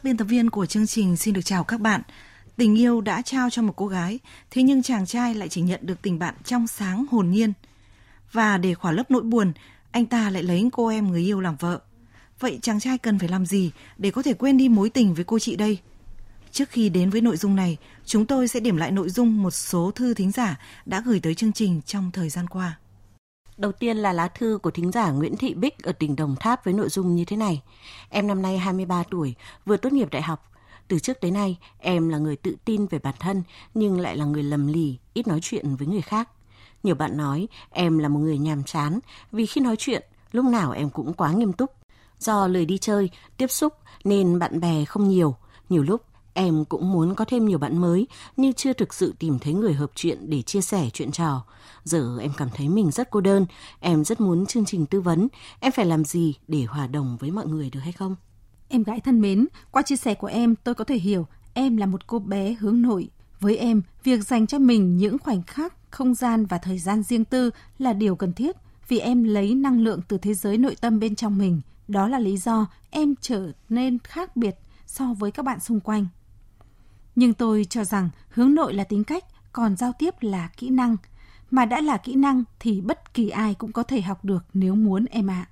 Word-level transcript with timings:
Các 0.00 0.04
biên 0.04 0.16
tập 0.16 0.24
viên 0.24 0.50
của 0.50 0.66
chương 0.66 0.86
trình 0.86 1.16
xin 1.16 1.34
được 1.34 1.40
chào 1.44 1.64
các 1.64 1.80
bạn. 1.80 2.02
Tình 2.56 2.78
yêu 2.78 3.00
đã 3.00 3.22
trao 3.22 3.50
cho 3.50 3.62
một 3.62 3.72
cô 3.76 3.86
gái, 3.86 4.18
thế 4.50 4.62
nhưng 4.62 4.82
chàng 4.82 5.06
trai 5.06 5.34
lại 5.34 5.48
chỉ 5.48 5.60
nhận 5.60 5.80
được 5.82 6.02
tình 6.02 6.18
bạn 6.18 6.34
trong 6.44 6.66
sáng 6.66 7.04
hồn 7.10 7.30
nhiên. 7.30 7.52
Và 8.32 8.58
để 8.58 8.74
khỏa 8.74 8.92
lấp 8.92 9.10
nỗi 9.10 9.22
buồn, 9.22 9.52
anh 9.90 10.06
ta 10.06 10.30
lại 10.30 10.42
lấy 10.42 10.68
cô 10.72 10.86
em 10.86 11.08
người 11.08 11.20
yêu 11.20 11.40
làm 11.40 11.56
vợ. 11.56 11.80
Vậy 12.38 12.58
chàng 12.62 12.80
trai 12.80 12.98
cần 12.98 13.18
phải 13.18 13.28
làm 13.28 13.46
gì 13.46 13.70
để 13.98 14.10
có 14.10 14.22
thể 14.22 14.34
quên 14.34 14.56
đi 14.56 14.68
mối 14.68 14.90
tình 14.90 15.14
với 15.14 15.24
cô 15.24 15.38
chị 15.38 15.56
đây? 15.56 15.78
Trước 16.52 16.70
khi 16.70 16.88
đến 16.88 17.10
với 17.10 17.20
nội 17.20 17.36
dung 17.36 17.56
này, 17.56 17.76
chúng 18.04 18.26
tôi 18.26 18.48
sẽ 18.48 18.60
điểm 18.60 18.76
lại 18.76 18.90
nội 18.90 19.10
dung 19.10 19.42
một 19.42 19.50
số 19.50 19.90
thư 19.90 20.14
thính 20.14 20.30
giả 20.30 20.58
đã 20.86 21.02
gửi 21.06 21.20
tới 21.20 21.34
chương 21.34 21.52
trình 21.52 21.80
trong 21.86 22.10
thời 22.10 22.28
gian 22.28 22.46
qua. 22.46 22.78
Đầu 23.60 23.72
tiên 23.72 23.96
là 23.96 24.12
lá 24.12 24.28
thư 24.28 24.58
của 24.62 24.70
thính 24.70 24.92
giả 24.92 25.10
Nguyễn 25.10 25.36
Thị 25.36 25.54
Bích 25.54 25.82
ở 25.82 25.92
tỉnh 25.92 26.16
Đồng 26.16 26.36
Tháp 26.40 26.64
với 26.64 26.74
nội 26.74 26.88
dung 26.88 27.14
như 27.14 27.24
thế 27.24 27.36
này. 27.36 27.62
Em 28.08 28.26
năm 28.26 28.42
nay 28.42 28.58
23 28.58 29.02
tuổi, 29.10 29.34
vừa 29.66 29.76
tốt 29.76 29.92
nghiệp 29.92 30.08
đại 30.10 30.22
học. 30.22 30.52
Từ 30.88 30.98
trước 30.98 31.20
tới 31.20 31.30
nay, 31.30 31.58
em 31.78 32.08
là 32.08 32.18
người 32.18 32.36
tự 32.36 32.56
tin 32.64 32.86
về 32.86 32.98
bản 32.98 33.14
thân 33.20 33.42
nhưng 33.74 34.00
lại 34.00 34.16
là 34.16 34.24
người 34.24 34.42
lầm 34.42 34.66
lì, 34.66 34.98
ít 35.14 35.26
nói 35.26 35.38
chuyện 35.42 35.76
với 35.76 35.86
người 35.86 36.00
khác. 36.00 36.28
Nhiều 36.82 36.94
bạn 36.94 37.16
nói 37.16 37.48
em 37.70 37.98
là 37.98 38.08
một 38.08 38.18
người 38.18 38.38
nhàm 38.38 38.64
chán 38.64 38.98
vì 39.32 39.46
khi 39.46 39.60
nói 39.60 39.76
chuyện, 39.78 40.02
lúc 40.32 40.44
nào 40.44 40.72
em 40.72 40.90
cũng 40.90 41.14
quá 41.14 41.32
nghiêm 41.32 41.52
túc. 41.52 41.70
Do 42.18 42.46
lười 42.46 42.66
đi 42.66 42.78
chơi, 42.78 43.10
tiếp 43.36 43.46
xúc 43.46 43.74
nên 44.04 44.38
bạn 44.38 44.60
bè 44.60 44.84
không 44.84 45.08
nhiều. 45.08 45.36
Nhiều 45.68 45.82
lúc 45.82 46.02
Em 46.34 46.64
cũng 46.64 46.92
muốn 46.92 47.14
có 47.14 47.24
thêm 47.24 47.46
nhiều 47.46 47.58
bạn 47.58 47.78
mới, 47.78 48.06
nhưng 48.36 48.52
chưa 48.52 48.72
thực 48.72 48.94
sự 48.94 49.14
tìm 49.18 49.38
thấy 49.38 49.52
người 49.52 49.74
hợp 49.74 49.90
chuyện 49.94 50.30
để 50.30 50.42
chia 50.42 50.60
sẻ 50.60 50.90
chuyện 50.92 51.12
trò. 51.12 51.44
Giờ 51.84 52.18
em 52.20 52.30
cảm 52.36 52.48
thấy 52.54 52.68
mình 52.68 52.90
rất 52.90 53.10
cô 53.10 53.20
đơn, 53.20 53.46
em 53.80 54.04
rất 54.04 54.20
muốn 54.20 54.46
chương 54.46 54.64
trình 54.64 54.86
tư 54.86 55.00
vấn. 55.00 55.28
Em 55.60 55.72
phải 55.72 55.86
làm 55.86 56.04
gì 56.04 56.34
để 56.48 56.64
hòa 56.64 56.86
đồng 56.86 57.16
với 57.20 57.30
mọi 57.30 57.46
người 57.46 57.70
được 57.70 57.80
hay 57.80 57.92
không? 57.92 58.16
Em 58.68 58.82
gái 58.82 59.00
thân 59.00 59.20
mến, 59.20 59.46
qua 59.70 59.82
chia 59.82 59.96
sẻ 59.96 60.14
của 60.14 60.26
em 60.26 60.54
tôi 60.64 60.74
có 60.74 60.84
thể 60.84 60.96
hiểu 60.96 61.26
em 61.54 61.76
là 61.76 61.86
một 61.86 62.06
cô 62.06 62.18
bé 62.18 62.54
hướng 62.60 62.82
nội. 62.82 63.10
Với 63.40 63.56
em, 63.56 63.82
việc 64.04 64.26
dành 64.26 64.46
cho 64.46 64.58
mình 64.58 64.96
những 64.96 65.18
khoảnh 65.18 65.42
khắc, 65.42 65.74
không 65.90 66.14
gian 66.14 66.46
và 66.46 66.58
thời 66.58 66.78
gian 66.78 67.02
riêng 67.02 67.24
tư 67.24 67.50
là 67.78 67.92
điều 67.92 68.16
cần 68.16 68.32
thiết 68.32 68.56
vì 68.88 68.98
em 68.98 69.24
lấy 69.24 69.54
năng 69.54 69.80
lượng 69.80 70.00
từ 70.08 70.18
thế 70.18 70.34
giới 70.34 70.58
nội 70.58 70.76
tâm 70.80 71.00
bên 71.00 71.14
trong 71.14 71.38
mình. 71.38 71.60
Đó 71.88 72.08
là 72.08 72.18
lý 72.18 72.36
do 72.36 72.66
em 72.90 73.14
trở 73.20 73.52
nên 73.68 73.98
khác 73.98 74.36
biệt 74.36 74.56
so 74.86 75.14
với 75.18 75.30
các 75.30 75.44
bạn 75.44 75.60
xung 75.60 75.80
quanh. 75.80 76.06
Nhưng 77.20 77.34
tôi 77.34 77.66
cho 77.70 77.84
rằng 77.84 78.10
hướng 78.30 78.54
nội 78.54 78.74
là 78.74 78.84
tính 78.84 79.04
cách, 79.04 79.24
còn 79.52 79.76
giao 79.76 79.92
tiếp 79.98 80.14
là 80.20 80.48
kỹ 80.56 80.70
năng. 80.70 80.96
Mà 81.50 81.64
đã 81.64 81.80
là 81.80 81.96
kỹ 81.96 82.14
năng 82.14 82.44
thì 82.60 82.80
bất 82.80 83.14
kỳ 83.14 83.28
ai 83.28 83.54
cũng 83.54 83.72
có 83.72 83.82
thể 83.82 84.00
học 84.00 84.24
được 84.24 84.44
nếu 84.54 84.74
muốn 84.74 85.04
em 85.10 85.30
ạ. 85.30 85.46
À. 85.48 85.50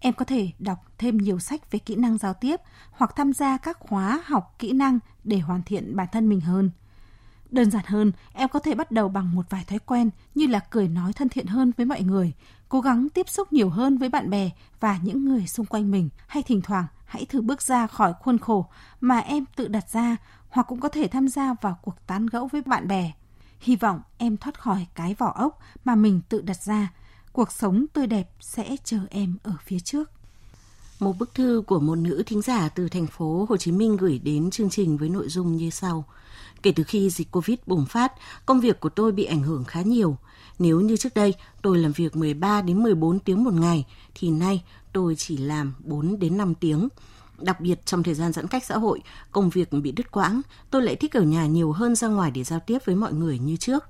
Em 0.00 0.14
có 0.14 0.24
thể 0.24 0.50
đọc 0.58 0.78
thêm 0.98 1.18
nhiều 1.18 1.38
sách 1.38 1.70
về 1.70 1.78
kỹ 1.78 1.96
năng 1.96 2.18
giao 2.18 2.34
tiếp 2.34 2.60
hoặc 2.90 3.16
tham 3.16 3.32
gia 3.32 3.56
các 3.56 3.78
khóa 3.80 4.22
học 4.26 4.54
kỹ 4.58 4.72
năng 4.72 4.98
để 5.24 5.38
hoàn 5.38 5.62
thiện 5.62 5.96
bản 5.96 6.06
thân 6.12 6.28
mình 6.28 6.40
hơn. 6.40 6.70
Đơn 7.50 7.70
giản 7.70 7.84
hơn, 7.86 8.12
em 8.32 8.48
có 8.48 8.58
thể 8.58 8.74
bắt 8.74 8.90
đầu 8.90 9.08
bằng 9.08 9.34
một 9.34 9.46
vài 9.50 9.64
thói 9.64 9.78
quen 9.78 10.10
như 10.34 10.46
là 10.46 10.60
cười 10.70 10.88
nói 10.88 11.12
thân 11.12 11.28
thiện 11.28 11.46
hơn 11.46 11.72
với 11.76 11.86
mọi 11.86 12.02
người, 12.02 12.32
cố 12.68 12.80
gắng 12.80 13.08
tiếp 13.08 13.28
xúc 13.28 13.52
nhiều 13.52 13.68
hơn 13.68 13.98
với 13.98 14.08
bạn 14.08 14.30
bè 14.30 14.50
và 14.80 14.98
những 15.02 15.24
người 15.24 15.46
xung 15.46 15.66
quanh 15.66 15.90
mình 15.90 16.08
hay 16.26 16.42
thỉnh 16.42 16.60
thoảng 16.62 16.86
hãy 17.10 17.24
thử 17.24 17.42
bước 17.42 17.62
ra 17.62 17.86
khỏi 17.86 18.14
khuôn 18.20 18.38
khổ 18.38 18.66
mà 19.00 19.18
em 19.18 19.44
tự 19.56 19.68
đặt 19.68 19.90
ra 19.90 20.16
hoặc 20.50 20.66
cũng 20.68 20.80
có 20.80 20.88
thể 20.88 21.08
tham 21.08 21.28
gia 21.28 21.54
vào 21.60 21.78
cuộc 21.82 22.06
tán 22.06 22.26
gẫu 22.26 22.48
với 22.48 22.62
bạn 22.62 22.88
bè. 22.88 23.12
Hy 23.60 23.76
vọng 23.76 24.00
em 24.18 24.36
thoát 24.36 24.60
khỏi 24.60 24.86
cái 24.94 25.14
vỏ 25.14 25.32
ốc 25.36 25.58
mà 25.84 25.94
mình 25.94 26.20
tự 26.28 26.40
đặt 26.40 26.62
ra. 26.62 26.92
Cuộc 27.32 27.52
sống 27.52 27.86
tươi 27.92 28.06
đẹp 28.06 28.30
sẽ 28.40 28.76
chờ 28.84 28.98
em 29.10 29.36
ở 29.42 29.52
phía 29.64 29.80
trước. 29.80 30.10
Một 31.00 31.18
bức 31.18 31.34
thư 31.34 31.62
của 31.66 31.80
một 31.80 31.94
nữ 31.94 32.22
thính 32.26 32.42
giả 32.42 32.68
từ 32.68 32.88
thành 32.88 33.06
phố 33.06 33.46
Hồ 33.48 33.56
Chí 33.56 33.72
Minh 33.72 33.96
gửi 33.96 34.18
đến 34.18 34.50
chương 34.50 34.70
trình 34.70 34.96
với 34.96 35.08
nội 35.08 35.28
dung 35.28 35.56
như 35.56 35.70
sau. 35.70 36.04
Kể 36.62 36.72
từ 36.76 36.84
khi 36.84 37.10
dịch 37.10 37.30
Covid 37.30 37.58
bùng 37.66 37.86
phát, 37.86 38.12
công 38.46 38.60
việc 38.60 38.80
của 38.80 38.88
tôi 38.88 39.12
bị 39.12 39.24
ảnh 39.24 39.42
hưởng 39.42 39.64
khá 39.64 39.82
nhiều. 39.82 40.16
Nếu 40.58 40.80
như 40.80 40.96
trước 40.96 41.14
đây 41.14 41.34
tôi 41.62 41.78
làm 41.78 41.92
việc 41.92 42.16
13 42.16 42.62
đến 42.62 42.82
14 42.82 43.18
tiếng 43.18 43.44
một 43.44 43.54
ngày 43.54 43.86
thì 44.14 44.30
nay 44.30 44.64
tôi 44.92 45.14
chỉ 45.16 45.36
làm 45.36 45.74
4 45.84 46.18
đến 46.18 46.36
5 46.36 46.54
tiếng. 46.54 46.88
Đặc 47.40 47.60
biệt 47.60 47.86
trong 47.86 48.02
thời 48.02 48.14
gian 48.14 48.32
giãn 48.32 48.46
cách 48.46 48.64
xã 48.64 48.78
hội, 48.78 49.00
công 49.32 49.50
việc 49.50 49.72
bị 49.72 49.92
đứt 49.92 50.10
quãng, 50.10 50.40
tôi 50.70 50.82
lại 50.82 50.96
thích 50.96 51.16
ở 51.16 51.22
nhà 51.22 51.46
nhiều 51.46 51.72
hơn 51.72 51.94
ra 51.94 52.08
ngoài 52.08 52.30
để 52.30 52.44
giao 52.44 52.60
tiếp 52.60 52.78
với 52.84 52.94
mọi 52.94 53.12
người 53.12 53.38
như 53.38 53.56
trước. 53.56 53.84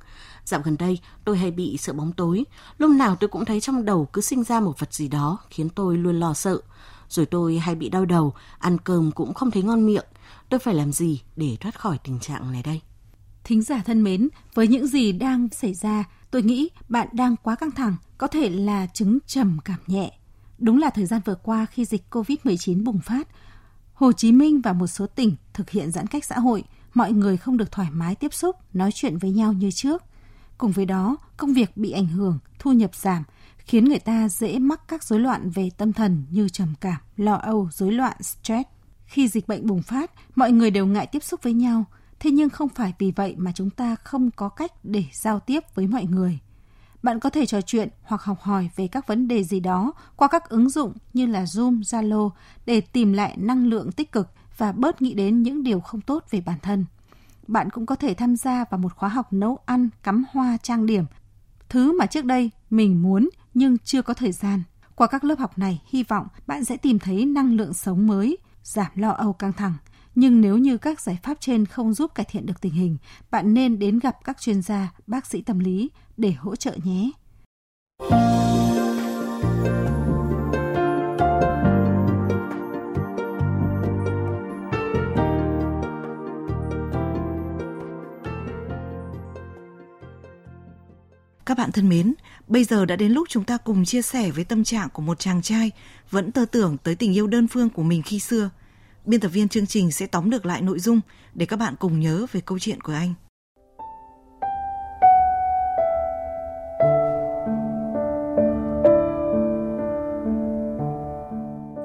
Dạo 0.45 0.61
gần 0.65 0.77
đây, 0.79 0.99
tôi 1.25 1.39
hay 1.39 1.51
bị 1.51 1.77
sợ 1.77 1.93
bóng 1.93 2.13
tối. 2.13 2.45
Lúc 2.79 2.91
nào 2.91 3.17
tôi 3.17 3.29
cũng 3.29 3.45
thấy 3.45 3.61
trong 3.61 3.85
đầu 3.85 4.09
cứ 4.13 4.21
sinh 4.21 4.45
ra 4.45 4.61
một 4.61 4.79
vật 4.79 4.95
gì 4.95 5.09
đó 5.09 5.39
khiến 5.51 5.69
tôi 5.69 5.97
luôn 5.97 6.21
lo 6.21 6.35
sợ. 6.35 6.61
Rồi 7.09 7.27
tôi 7.27 7.59
hay 7.59 7.75
bị 7.75 7.89
đau 7.89 8.05
đầu, 8.05 8.35
ăn 8.59 8.79
cơm 8.79 9.11
cũng 9.13 9.35
không 9.35 9.51
thấy 9.51 9.63
ngon 9.63 9.87
miệng. 9.87 10.07
Tôi 10.49 10.61
phải 10.61 10.75
làm 10.75 10.93
gì 10.93 11.21
để 11.37 11.57
thoát 11.61 11.81
khỏi 11.81 11.99
tình 12.05 12.21
trạng 12.21 12.53
này 12.53 12.63
đây? 12.63 12.81
Thính 13.45 13.63
giả 13.63 13.83
thân 13.87 14.03
mến, 14.03 14.29
với 14.55 14.69
những 14.69 14.87
gì 14.87 15.13
đang 15.13 15.49
xảy 15.49 15.75
ra, 15.75 16.05
tôi 16.31 16.43
nghĩ 16.43 16.69
bạn 16.89 17.09
đang 17.13 17.37
quá 17.37 17.55
căng 17.55 17.71
thẳng, 17.71 17.97
có 18.19 18.27
thể 18.27 18.49
là 18.49 18.87
chứng 18.87 19.19
trầm 19.27 19.59
cảm 19.65 19.79
nhẹ 19.87 20.20
Đúng 20.61 20.79
là 20.79 20.91
thời 20.91 21.07
gian 21.07 21.21
vừa 21.25 21.35
qua 21.35 21.67
khi 21.67 21.85
dịch 21.85 22.03
COVID-19 22.11 22.85
bùng 22.85 23.01
phát, 23.01 23.29
Hồ 23.95 24.13
Chí 24.13 24.33
Minh 24.33 24.61
và 24.61 24.73
một 24.73 24.87
số 24.87 25.07
tỉnh 25.07 25.37
thực 25.53 25.71
hiện 25.71 25.91
giãn 25.91 26.07
cách 26.07 26.25
xã 26.25 26.39
hội, 26.39 26.65
mọi 26.95 27.13
người 27.13 27.37
không 27.37 27.57
được 27.57 27.73
thoải 27.73 27.89
mái 27.91 28.15
tiếp 28.15 28.35
xúc, 28.35 28.57
nói 28.73 28.91
chuyện 28.95 29.19
với 29.19 29.31
nhau 29.31 29.53
như 29.53 29.71
trước. 29.71 30.03
Cùng 30.59 30.73
với 30.73 30.87
đó, 30.87 31.17
công 31.37 31.53
việc 31.53 31.77
bị 31.77 31.91
ảnh 31.91 32.07
hưởng, 32.07 32.39
thu 32.59 32.73
nhập 32.73 32.95
giảm, 32.95 33.25
khiến 33.57 33.85
người 33.85 33.99
ta 33.99 34.29
dễ 34.29 34.59
mắc 34.59 34.81
các 34.89 35.05
rối 35.05 35.21
loạn 35.21 35.51
về 35.51 35.71
tâm 35.77 35.93
thần 35.93 36.25
như 36.31 36.49
trầm 36.49 36.75
cảm, 36.81 37.01
lo 37.17 37.35
âu, 37.35 37.69
rối 37.73 37.93
loạn 37.93 38.23
stress. 38.23 38.69
Khi 39.05 39.29
dịch 39.29 39.49
bệnh 39.49 39.67
bùng 39.67 39.83
phát, 39.83 40.11
mọi 40.35 40.53
người 40.53 40.71
đều 40.71 40.87
ngại 40.87 41.07
tiếp 41.07 41.23
xúc 41.25 41.43
với 41.43 41.53
nhau, 41.53 41.85
thế 42.21 42.31
nhưng 42.31 42.51
không 42.51 42.69
phải 42.69 42.95
vì 42.99 43.13
vậy 43.17 43.35
mà 43.39 43.53
chúng 43.55 43.71
ta 43.71 43.97
không 43.97 44.31
có 44.31 44.49
cách 44.49 44.73
để 44.83 45.05
giao 45.13 45.41
tiếp 45.41 45.61
với 45.75 45.87
mọi 45.87 46.05
người 46.05 46.39
bạn 47.03 47.21
có 47.21 47.31
thể 47.31 47.47
trò 47.47 47.61
chuyện 47.61 47.89
hoặc 48.03 48.23
học 48.23 48.41
hỏi 48.41 48.71
về 48.77 48.89
các 48.89 49.07
vấn 49.07 49.29
đề 49.29 49.45
gì 49.45 49.61
đó 49.61 49.93
qua 50.17 50.29
các 50.29 50.49
ứng 50.49 50.69
dụng 50.69 50.93
như 51.13 51.27
là 51.27 51.45
Zoom, 51.45 51.81
Zalo 51.81 52.31
để 52.67 52.81
tìm 52.81 53.13
lại 53.13 53.37
năng 53.39 53.67
lượng 53.67 53.93
tích 53.93 54.13
cực 54.13 54.29
và 54.57 54.73
bớt 54.73 55.03
nghĩ 55.03 55.15
đến 55.15 55.43
những 55.43 55.63
điều 55.63 55.81
không 55.81 56.01
tốt 56.01 56.25
về 56.31 56.41
bản 56.41 56.59
thân. 56.63 56.85
Bạn 57.49 57.71
cũng 57.71 57.87
có 57.87 57.95
thể 57.95 58.15
tham 58.15 58.37
gia 58.37 58.65
vào 58.71 58.79
một 58.79 58.97
khóa 58.97 59.09
học 59.09 59.33
nấu 59.33 59.59
ăn, 59.67 59.89
cắm 60.03 60.25
hoa, 60.33 60.57
trang 60.63 60.87
điểm, 60.87 61.05
thứ 61.69 61.99
mà 61.99 62.07
trước 62.07 62.25
đây 62.25 62.51
mình 62.71 63.03
muốn 63.03 63.29
nhưng 63.55 63.79
chưa 63.79 64.03
có 64.03 64.15
thời 64.15 64.33
gian. 64.33 64.63
Qua 64.95 65.07
các 65.07 65.25
lớp 65.25 65.39
học 65.39 65.59
này, 65.59 65.83
hy 65.87 66.03
vọng 66.03 66.27
bạn 66.47 66.65
sẽ 66.65 66.77
tìm 66.77 66.99
thấy 66.99 67.27
năng 67.27 67.57
lượng 67.57 67.75
sống 67.75 68.07
mới, 68.07 68.39
giảm 68.63 68.91
lo 68.95 69.11
âu 69.11 69.33
căng 69.33 69.53
thẳng. 69.53 69.75
Nhưng 70.15 70.41
nếu 70.41 70.59
như 70.59 70.79
các 70.79 71.01
giải 71.01 71.19
pháp 71.23 71.41
trên 71.41 71.67
không 71.67 71.95
giúp 71.95 72.15
cải 72.15 72.27
thiện 72.31 72.47
được 72.47 72.61
tình 72.61 72.73
hình, 72.73 72.97
bạn 73.31 73.55
nên 73.55 73.79
đến 73.79 73.99
gặp 73.99 74.17
các 74.25 74.41
chuyên 74.41 74.63
gia, 74.63 74.93
bác 75.07 75.27
sĩ 75.27 75.43
tâm 75.43 75.59
lý 75.59 75.91
để 76.17 76.33
hỗ 76.33 76.57
trợ 76.57 76.77
nhé. 76.85 77.11
Các 91.47 91.59
bạn 91.59 91.73
thân 91.73 91.89
mến, 91.89 92.15
bây 92.49 92.65
giờ 92.65 92.85
đã 92.85 92.97
đến 92.97 93.13
lúc 93.13 93.29
chúng 93.29 93.45
ta 93.45 93.57
cùng 93.57 93.85
chia 93.85 94.03
sẻ 94.03 94.31
với 94.31 94.45
tâm 94.45 94.65
trạng 94.65 94.89
của 94.93 95.03
một 95.03 95.19
chàng 95.19 95.43
trai 95.43 95.71
vẫn 96.11 96.33
tơ 96.33 96.45
tưởng 96.45 96.77
tới 96.83 96.95
tình 96.95 97.13
yêu 97.13 97.27
đơn 97.27 97.49
phương 97.49 97.71
của 97.71 97.83
mình 97.83 98.03
khi 98.03 98.21
xưa. 98.21 98.51
Biên 99.05 99.21
tập 99.21 99.29
viên 99.29 99.49
chương 99.49 99.67
trình 99.67 99.93
sẽ 99.93 100.07
tóm 100.07 100.31
được 100.31 100.47
lại 100.47 100.63
nội 100.63 100.79
dung 100.79 101.01
để 101.35 101.47
các 101.47 101.57
bạn 101.57 101.75
cùng 101.79 102.01
nhớ 102.01 102.27
về 102.33 102.41
câu 102.41 102.59
chuyện 102.59 102.81
của 102.81 102.93
anh. 102.93 103.15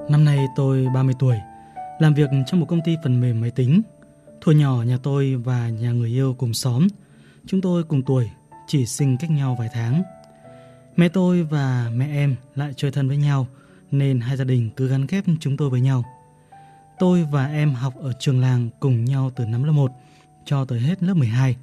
Năm 0.09 0.25
nay 0.25 0.47
tôi 0.55 0.87
30 0.93 1.15
tuổi, 1.19 1.37
làm 1.99 2.13
việc 2.13 2.29
trong 2.47 2.59
một 2.59 2.65
công 2.69 2.81
ty 2.85 2.95
phần 3.03 3.21
mềm 3.21 3.41
máy 3.41 3.51
tính. 3.51 3.81
Thuở 4.41 4.51
nhỏ 4.51 4.83
nhà 4.83 4.97
tôi 5.03 5.35
và 5.35 5.69
nhà 5.69 5.91
người 5.91 6.09
yêu 6.09 6.35
cùng 6.37 6.53
xóm, 6.53 6.87
chúng 7.45 7.61
tôi 7.61 7.83
cùng 7.83 8.03
tuổi, 8.03 8.29
chỉ 8.67 8.85
sinh 8.85 9.17
cách 9.17 9.31
nhau 9.31 9.55
vài 9.59 9.69
tháng. 9.73 10.03
Mẹ 10.95 11.09
tôi 11.09 11.43
và 11.43 11.89
mẹ 11.93 12.07
em 12.07 12.35
lại 12.55 12.73
chơi 12.75 12.91
thân 12.91 13.07
với 13.07 13.17
nhau 13.17 13.47
nên 13.91 14.19
hai 14.19 14.37
gia 14.37 14.45
đình 14.45 14.69
cứ 14.75 14.87
gắn 14.87 15.07
kết 15.07 15.25
chúng 15.39 15.57
tôi 15.57 15.69
với 15.69 15.81
nhau. 15.81 16.03
Tôi 16.99 17.27
và 17.31 17.45
em 17.47 17.73
học 17.73 17.93
ở 17.99 18.13
trường 18.19 18.41
làng 18.41 18.69
cùng 18.79 19.05
nhau 19.05 19.31
từ 19.35 19.45
năm 19.45 19.63
lớp 19.63 19.71
1 19.71 19.91
cho 20.45 20.65
tới 20.65 20.79
hết 20.79 21.03
lớp 21.03 21.13
12. 21.13 21.55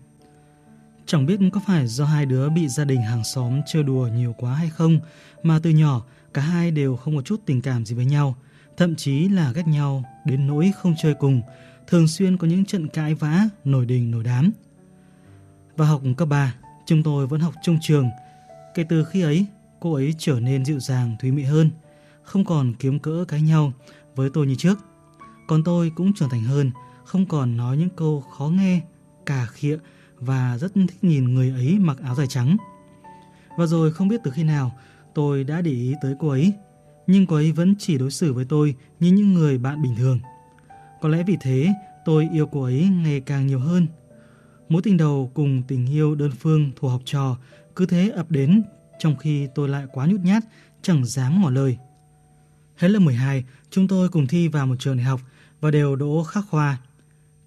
Chẳng 1.06 1.26
biết 1.26 1.40
có 1.52 1.60
phải 1.66 1.86
do 1.86 2.04
hai 2.04 2.26
đứa 2.26 2.48
bị 2.48 2.68
gia 2.68 2.84
đình 2.84 3.02
hàng 3.02 3.24
xóm 3.24 3.60
chơi 3.66 3.82
đùa 3.82 4.08
nhiều 4.16 4.34
quá 4.38 4.54
hay 4.54 4.70
không 4.70 5.00
mà 5.42 5.58
từ 5.62 5.70
nhỏ 5.70 6.02
cả 6.34 6.42
hai 6.42 6.70
đều 6.70 6.96
không 6.96 7.16
có 7.16 7.22
chút 7.22 7.40
tình 7.46 7.62
cảm 7.62 7.84
gì 7.84 7.94
với 7.94 8.04
nhau, 8.04 8.36
thậm 8.76 8.94
chí 8.94 9.28
là 9.28 9.52
ghét 9.52 9.66
nhau 9.66 10.04
đến 10.24 10.46
nỗi 10.46 10.72
không 10.76 10.94
chơi 11.02 11.14
cùng, 11.14 11.42
thường 11.86 12.08
xuyên 12.08 12.36
có 12.36 12.46
những 12.46 12.64
trận 12.64 12.88
cãi 12.88 13.14
vã, 13.14 13.48
nổi 13.64 13.86
đình 13.86 14.10
nổi 14.10 14.24
đám. 14.24 14.52
Và 15.76 15.86
học 15.86 16.02
cấp 16.16 16.28
3, 16.28 16.54
chúng 16.86 17.02
tôi 17.02 17.26
vẫn 17.26 17.40
học 17.40 17.54
chung 17.62 17.78
trường. 17.80 18.10
Kể 18.74 18.84
từ 18.88 19.04
khi 19.04 19.22
ấy, 19.22 19.46
cô 19.80 19.94
ấy 19.94 20.14
trở 20.18 20.40
nên 20.40 20.64
dịu 20.64 20.80
dàng, 20.80 21.16
thúy 21.20 21.30
mị 21.30 21.42
hơn, 21.42 21.70
không 22.22 22.44
còn 22.44 22.74
kiếm 22.74 22.98
cỡ 22.98 23.24
cãi 23.28 23.42
nhau 23.42 23.72
với 24.14 24.30
tôi 24.30 24.46
như 24.46 24.54
trước. 24.54 24.78
Còn 25.46 25.64
tôi 25.64 25.92
cũng 25.94 26.12
trưởng 26.12 26.28
thành 26.28 26.44
hơn, 26.44 26.70
không 27.04 27.26
còn 27.26 27.56
nói 27.56 27.76
những 27.76 27.90
câu 27.96 28.20
khó 28.20 28.48
nghe, 28.48 28.80
cà 29.26 29.46
khịa 29.46 29.78
và 30.16 30.58
rất 30.58 30.74
thích 30.74 31.04
nhìn 31.04 31.34
người 31.34 31.50
ấy 31.50 31.78
mặc 31.78 31.98
áo 32.02 32.14
dài 32.14 32.26
trắng. 32.26 32.56
Và 33.58 33.66
rồi 33.66 33.92
không 33.92 34.08
biết 34.08 34.20
từ 34.24 34.30
khi 34.30 34.44
nào 34.44 34.72
tôi 35.14 35.44
đã 35.44 35.60
để 35.60 35.70
ý 35.70 35.94
tới 36.02 36.14
cô 36.18 36.28
ấy, 36.28 36.52
nhưng 37.06 37.26
cô 37.26 37.36
ấy 37.36 37.52
vẫn 37.52 37.74
chỉ 37.78 37.98
đối 37.98 38.10
xử 38.10 38.32
với 38.32 38.44
tôi 38.44 38.74
như 39.00 39.12
những 39.12 39.34
người 39.34 39.58
bạn 39.58 39.82
bình 39.82 39.94
thường. 39.96 40.20
Có 41.00 41.08
lẽ 41.08 41.22
vì 41.26 41.36
thế 41.40 41.74
tôi 42.04 42.28
yêu 42.32 42.46
cô 42.46 42.62
ấy 42.62 42.88
ngày 43.02 43.20
càng 43.20 43.46
nhiều 43.46 43.58
hơn. 43.58 43.86
Mối 44.68 44.82
tình 44.82 44.96
đầu 44.96 45.30
cùng 45.34 45.62
tình 45.68 45.86
yêu 45.86 46.14
đơn 46.14 46.30
phương 46.40 46.70
thuộc 46.76 46.90
học 46.90 47.02
trò 47.04 47.36
cứ 47.76 47.86
thế 47.86 48.10
ập 48.10 48.30
đến 48.30 48.62
trong 48.98 49.16
khi 49.16 49.48
tôi 49.54 49.68
lại 49.68 49.86
quá 49.92 50.06
nhút 50.06 50.20
nhát, 50.20 50.44
chẳng 50.82 51.04
dám 51.04 51.42
ngỏ 51.42 51.50
lời. 51.50 51.78
Hết 52.82 52.88
lớp 52.88 52.98
12, 52.98 53.44
chúng 53.70 53.88
tôi 53.88 54.08
cùng 54.08 54.26
thi 54.26 54.48
vào 54.48 54.66
một 54.66 54.74
trường 54.78 54.96
đại 54.96 55.04
học 55.04 55.20
và 55.60 55.70
đều 55.70 55.96
đỗ 55.96 56.24
khắc 56.24 56.44
khoa. 56.48 56.78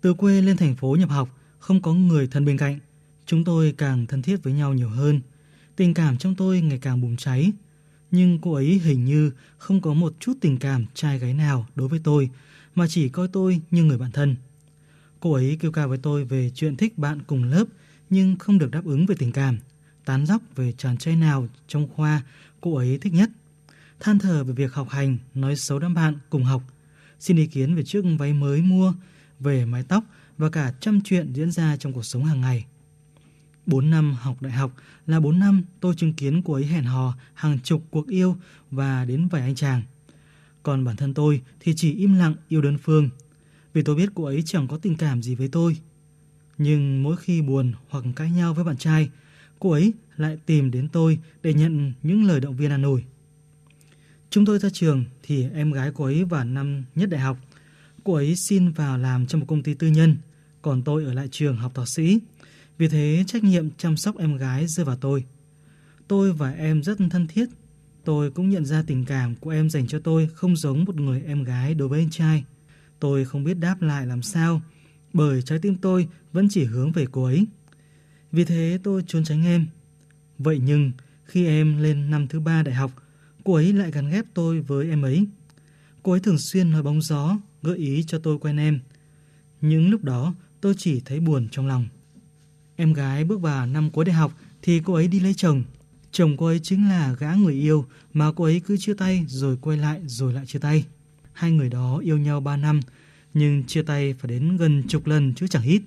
Từ 0.02 0.14
quê 0.14 0.42
lên 0.42 0.58
thành 0.58 0.76
phố 0.76 0.96
nhập 1.00 1.10
học, 1.10 1.30
không 1.60 1.82
có 1.82 1.94
người 1.94 2.28
thân 2.28 2.46
bên 2.46 2.58
cạnh, 2.58 2.80
chúng 3.26 3.44
tôi 3.44 3.74
càng 3.78 4.06
thân 4.06 4.22
thiết 4.22 4.44
với 4.44 4.54
nhau 4.54 4.74
nhiều 4.74 4.90
hơn. 4.90 5.22
Tình 5.76 5.94
cảm 5.94 6.18
trong 6.18 6.36
tôi 6.36 6.62
ngày 6.62 6.80
càng 6.82 7.02
bùng 7.02 7.18
cháy. 7.18 7.52
Nhưng 8.12 8.40
cô 8.42 8.54
ấy 8.54 8.82
hình 8.84 9.06
như 9.06 9.32
không 9.58 9.82
có 9.82 9.94
một 9.94 10.14
chút 10.20 10.34
tình 10.42 10.58
cảm 10.58 10.86
trai 10.94 11.20
gái 11.20 11.34
nào 11.34 11.68
đối 11.76 11.88
với 11.88 12.00
tôi, 12.04 12.30
mà 12.76 12.88
chỉ 12.88 13.10
coi 13.10 13.28
tôi 13.28 13.62
như 13.72 13.84
người 13.84 13.98
bạn 13.98 14.12
thân. 14.12 14.36
Cô 15.20 15.34
ấy 15.34 15.58
kêu 15.60 15.72
ca 15.72 15.88
với 15.88 15.98
tôi 15.98 16.26
về 16.26 16.52
chuyện 16.56 16.78
thích 16.78 16.98
bạn 16.98 17.20
cùng 17.28 17.44
lớp, 17.44 17.66
nhưng 18.10 18.36
không 18.36 18.58
được 18.58 18.72
đáp 18.72 18.86
ứng 18.86 19.06
về 19.06 19.16
tình 19.20 19.32
cảm. 19.32 19.58
Tán 20.06 20.26
dóc 20.26 20.42
về 20.56 20.74
chàng 20.78 20.98
trai 20.98 21.16
nào 21.16 21.48
trong 21.68 21.88
khoa 21.96 22.22
cô 22.62 22.76
ấy 22.76 22.98
thích 23.02 23.14
nhất. 23.14 23.30
Than 24.00 24.20
thở 24.20 24.44
về 24.44 24.54
việc 24.54 24.74
học 24.74 24.90
hành, 24.90 25.18
nói 25.34 25.56
xấu 25.56 25.80
đám 25.80 25.94
bạn 25.94 26.18
cùng 26.30 26.44
học. 26.44 26.64
Xin 27.20 27.38
ý 27.38 27.48
kiến 27.48 27.76
về 27.76 27.84
chiếc 27.84 28.04
váy 28.20 28.34
mới 28.34 28.62
mua, 28.62 28.94
về 29.40 29.66
mái 29.66 29.84
tóc 29.84 30.04
và 30.38 30.50
cả 30.50 30.74
trăm 30.80 31.02
chuyện 31.02 31.34
diễn 31.34 31.52
ra 31.52 31.78
trong 31.78 31.94
cuộc 31.94 32.06
sống 32.06 32.26
hàng 32.26 32.42
ngày. 32.42 32.66
4 33.66 33.90
năm 33.90 34.14
học 34.14 34.42
đại 34.42 34.54
học 34.54 34.72
là 35.08 35.20
4 35.20 35.40
năm 35.40 35.64
tôi 35.80 35.96
chứng 35.96 36.14
kiến 36.14 36.42
cô 36.46 36.54
ấy 36.54 36.66
hẹn 36.66 36.84
hò 36.84 37.14
hàng 37.34 37.60
chục 37.60 37.84
cuộc 37.90 38.08
yêu 38.08 38.38
và 38.72 39.06
đến 39.06 39.28
vài 39.28 39.42
anh 39.42 39.56
chàng. 39.56 39.82
Còn 40.64 40.84
bản 40.84 40.96
thân 40.96 41.14
tôi 41.14 41.42
thì 41.60 41.74
chỉ 41.76 41.94
im 41.94 42.14
lặng 42.14 42.36
yêu 42.48 42.62
đơn 42.62 42.78
phương, 42.78 43.10
vì 43.74 43.82
tôi 43.84 43.96
biết 43.96 44.10
cô 44.16 44.24
ấy 44.24 44.44
chẳng 44.46 44.68
có 44.68 44.78
tình 44.78 44.98
cảm 44.98 45.22
gì 45.22 45.36
với 45.36 45.48
tôi. 45.48 45.78
Nhưng 46.58 47.04
mỗi 47.04 47.18
khi 47.18 47.42
buồn 47.42 47.74
hoặc 47.90 48.06
cãi 48.16 48.32
nhau 48.32 48.54
với 48.54 48.66
bạn 48.66 48.78
trai, 48.78 49.10
cô 49.60 49.72
ấy 49.72 49.94
lại 50.18 50.38
tìm 50.46 50.72
đến 50.72 50.88
tôi 50.88 51.20
để 51.44 51.54
nhận 51.54 51.94
những 52.04 52.24
lời 52.24 52.40
động 52.40 52.56
viên 52.56 52.72
an 52.72 52.84
ủi. 52.84 53.04
Chúng 54.30 54.46
tôi 54.46 54.60
ra 54.60 54.70
trường 54.74 55.06
thì 55.24 55.50
em 55.54 55.72
gái 55.72 55.92
cô 55.94 56.06
ấy 56.06 56.24
vào 56.24 56.44
năm 56.44 56.84
nhất 56.96 57.10
đại 57.10 57.22
học. 57.22 57.38
Cô 58.04 58.14
ấy 58.14 58.36
xin 58.36 58.72
vào 58.72 58.98
làm 58.98 59.28
trong 59.28 59.40
một 59.40 59.46
công 59.50 59.64
ty 59.64 59.74
tư 59.74 59.88
nhân, 59.88 60.18
còn 60.62 60.84
tôi 60.84 61.06
ở 61.06 61.14
lại 61.14 61.28
trường 61.32 61.58
học 61.58 61.72
thạc 61.76 61.90
sĩ. 61.90 62.20
Vì 62.78 62.88
thế 62.88 63.24
trách 63.28 63.44
nhiệm 63.44 63.70
chăm 63.78 63.98
sóc 63.98 64.18
em 64.18 64.38
gái 64.38 64.68
rơi 64.68 64.86
vào 64.86 64.96
tôi. 64.96 65.26
Tôi 66.08 66.34
và 66.34 66.52
em 66.52 66.84
rất 66.84 66.98
thân 67.10 67.28
thiết. 67.28 67.50
Tôi 68.04 68.32
cũng 68.32 68.50
nhận 68.50 68.66
ra 68.66 68.84
tình 68.88 69.06
cảm 69.06 69.36
của 69.36 69.50
em 69.50 69.70
dành 69.70 69.88
cho 69.88 70.00
tôi 70.00 70.30
không 70.34 70.56
giống 70.56 70.84
một 70.84 70.96
người 70.96 71.22
em 71.26 71.44
gái 71.44 71.74
đối 71.74 71.88
với 71.88 72.00
anh 72.00 72.10
trai. 72.10 72.44
Tôi 73.00 73.26
không 73.26 73.44
biết 73.44 73.54
đáp 73.54 73.82
lại 73.82 74.08
làm 74.08 74.22
sao, 74.22 74.62
bởi 75.14 75.42
trái 75.42 75.60
tim 75.60 75.76
tôi 75.76 76.08
vẫn 76.32 76.48
chỉ 76.50 76.64
hướng 76.64 76.92
về 76.92 77.06
cô 77.12 77.24
ấy. 77.24 77.46
Vì 78.32 78.46
thế 78.46 78.80
tôi 78.84 79.04
trốn 79.08 79.24
tránh 79.24 79.46
em. 79.46 79.66
Vậy 80.38 80.60
nhưng 80.64 80.92
khi 81.24 81.46
em 81.46 81.78
lên 81.78 82.10
năm 82.10 82.28
thứ 82.28 82.40
ba 82.40 82.64
đại 82.64 82.76
học, 82.76 82.92
cô 83.46 83.54
ấy 83.54 83.74
lại 83.74 83.92
gắn 83.92 84.12
ghép 84.12 84.26
tôi 84.34 84.60
với 84.60 84.90
em 84.90 85.02
ấy. 85.02 85.28
Cô 86.04 86.12
ấy 86.12 86.20
thường 86.20 86.38
xuyên 86.38 86.72
nói 86.72 86.84
bóng 86.84 87.02
gió, 87.02 87.38
gợi 87.62 87.78
ý 87.78 88.04
cho 88.08 88.20
tôi 88.20 88.40
quen 88.40 88.58
em. 88.58 88.80
Những 89.62 89.90
lúc 89.90 90.04
đó 90.04 90.34
tôi 90.62 90.74
chỉ 90.78 91.02
thấy 91.06 91.20
buồn 91.20 91.48
trong 91.52 91.68
lòng. 91.68 91.88
Em 92.76 92.94
gái 92.94 93.24
bước 93.24 93.42
vào 93.42 93.66
năm 93.66 93.90
cuối 93.90 94.06
đại 94.06 94.16
học 94.16 94.34
thì 94.62 94.82
cô 94.86 94.94
ấy 94.94 95.08
đi 95.08 95.20
lấy 95.20 95.34
chồng. 95.34 95.64
Chồng 96.12 96.38
cô 96.38 96.46
ấy 96.46 96.60
chính 96.60 96.90
là 96.90 97.16
gã 97.20 97.34
người 97.34 97.54
yêu 97.54 97.86
mà 98.14 98.32
cô 98.32 98.44
ấy 98.44 98.62
cứ 98.66 98.78
chia 98.78 98.94
tay 98.94 99.26
rồi 99.28 99.58
quay 99.62 99.78
lại 99.78 100.02
rồi 100.06 100.34
lại 100.34 100.46
chia 100.46 100.60
tay. 100.60 100.86
Hai 101.34 101.52
người 101.52 101.70
đó 101.70 101.98
yêu 101.98 102.18
nhau 102.18 102.40
3 102.40 102.58
năm 102.58 102.80
nhưng 103.34 103.64
chia 103.64 103.84
tay 103.84 104.14
phải 104.14 104.30
đến 104.30 104.58
gần 104.58 104.84
chục 104.88 105.08
lần 105.08 105.34
chứ 105.34 105.48
chẳng 105.48 105.64
ít. 105.64 105.82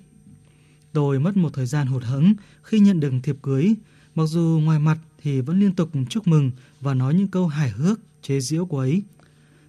Tôi 0.93 1.19
mất 1.19 1.37
một 1.37 1.51
thời 1.53 1.67
gian 1.67 1.87
hụt 1.87 2.03
hẫng 2.03 2.35
khi 2.63 2.81
nhận 2.81 3.01
được 3.01 3.13
thiệp 3.23 3.37
cưới, 3.43 3.75
mặc 4.19 4.27
dù 4.27 4.61
ngoài 4.65 4.79
mặt 4.79 4.99
thì 5.23 5.41
vẫn 5.41 5.61
liên 5.61 5.75
tục 5.75 5.91
chúc 6.11 6.27
mừng 6.27 6.51
và 6.81 6.95
nói 6.95 7.15
những 7.15 7.29
câu 7.29 7.47
hài 7.47 7.71
hước, 7.71 8.01
chế 8.23 8.41
giễu 8.41 8.67
cô 8.67 8.79
ấy. 8.79 9.03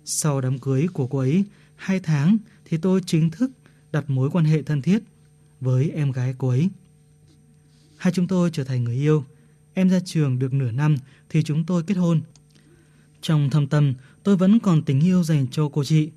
Sau 0.05 0.41
đám 0.41 0.59
cưới 0.59 0.87
của 0.93 1.07
cô 1.07 1.19
ấy, 1.19 1.43
hai 1.75 1.99
tháng 1.99 2.37
thì 2.65 2.77
tôi 2.77 3.01
chính 3.05 3.29
thức 3.29 3.51
đặt 3.91 4.09
mối 4.09 4.29
quan 4.29 4.45
hệ 4.45 4.61
thân 4.61 4.81
thiết 4.81 4.99
với 5.61 5.89
em 5.89 6.11
gái 6.11 6.35
cô 6.37 6.49
ấy. 6.49 6.69
Hai 7.97 8.13
chúng 8.13 8.27
tôi 8.27 8.49
trở 8.53 8.63
thành 8.63 8.83
người 8.83 8.95
yêu. 8.95 9.23
Em 9.73 9.89
ra 9.89 9.99
trường 10.05 10.39
được 10.39 10.53
nửa 10.53 10.71
năm 10.71 10.97
thì 11.29 11.43
chúng 11.43 11.65
tôi 11.65 11.83
kết 11.83 11.95
hôn. 11.95 12.21
Trong 13.21 13.49
thâm 13.49 13.67
tâm, 13.67 13.93
tôi 14.23 14.37
vẫn 14.37 14.59
còn 14.59 14.83
tình 14.83 14.99
yêu 14.99 15.23
dành 15.23 15.47
cho 15.51 15.69
cô 15.69 15.83
chị. 15.83 16.09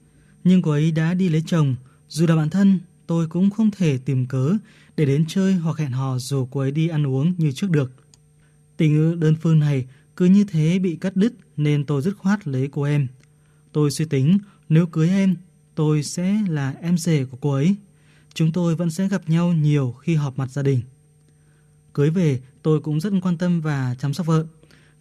Nhưng 0.44 0.62
cô 0.62 0.70
ấy 0.70 0.92
đã 0.92 1.14
đi 1.14 1.28
lấy 1.28 1.42
chồng. 1.46 1.74
Dù 2.08 2.26
là 2.26 2.36
bạn 2.36 2.50
thân, 2.50 2.78
tôi 3.06 3.26
cũng 3.26 3.50
không 3.50 3.70
thể 3.70 3.98
tìm 3.98 4.26
cớ 4.26 4.56
để 4.96 5.04
đến 5.04 5.24
chơi 5.28 5.54
hoặc 5.54 5.78
hẹn 5.78 5.92
hò 5.92 6.18
dù 6.18 6.48
cô 6.50 6.60
ấy 6.60 6.70
đi 6.70 6.88
ăn 6.88 7.06
uống 7.06 7.34
như 7.38 7.52
trước 7.52 7.70
được. 7.70 8.01
Tình 8.82 8.92
yêu 8.92 9.14
đơn 9.14 9.34
phương 9.40 9.58
này 9.58 9.86
cứ 10.16 10.24
như 10.24 10.44
thế 10.44 10.78
bị 10.78 10.96
cắt 10.96 11.16
đứt 11.16 11.32
nên 11.56 11.84
tôi 11.84 12.02
dứt 12.02 12.16
khoát 12.16 12.48
lấy 12.48 12.68
cô 12.72 12.82
em. 12.82 13.06
Tôi 13.72 13.90
suy 13.90 14.04
tính 14.04 14.38
nếu 14.68 14.86
cưới 14.86 15.08
em, 15.08 15.36
tôi 15.74 16.02
sẽ 16.02 16.38
là 16.48 16.74
em 16.80 16.98
rể 16.98 17.24
của 17.24 17.36
cô 17.40 17.52
ấy. 17.52 17.76
Chúng 18.34 18.52
tôi 18.52 18.76
vẫn 18.76 18.90
sẽ 18.90 19.08
gặp 19.08 19.30
nhau 19.30 19.52
nhiều 19.52 19.94
khi 20.00 20.14
họp 20.14 20.38
mặt 20.38 20.50
gia 20.50 20.62
đình. 20.62 20.80
Cưới 21.92 22.10
về, 22.10 22.40
tôi 22.62 22.80
cũng 22.80 23.00
rất 23.00 23.12
quan 23.22 23.38
tâm 23.38 23.60
và 23.60 23.94
chăm 23.98 24.14
sóc 24.14 24.26
vợ. 24.26 24.46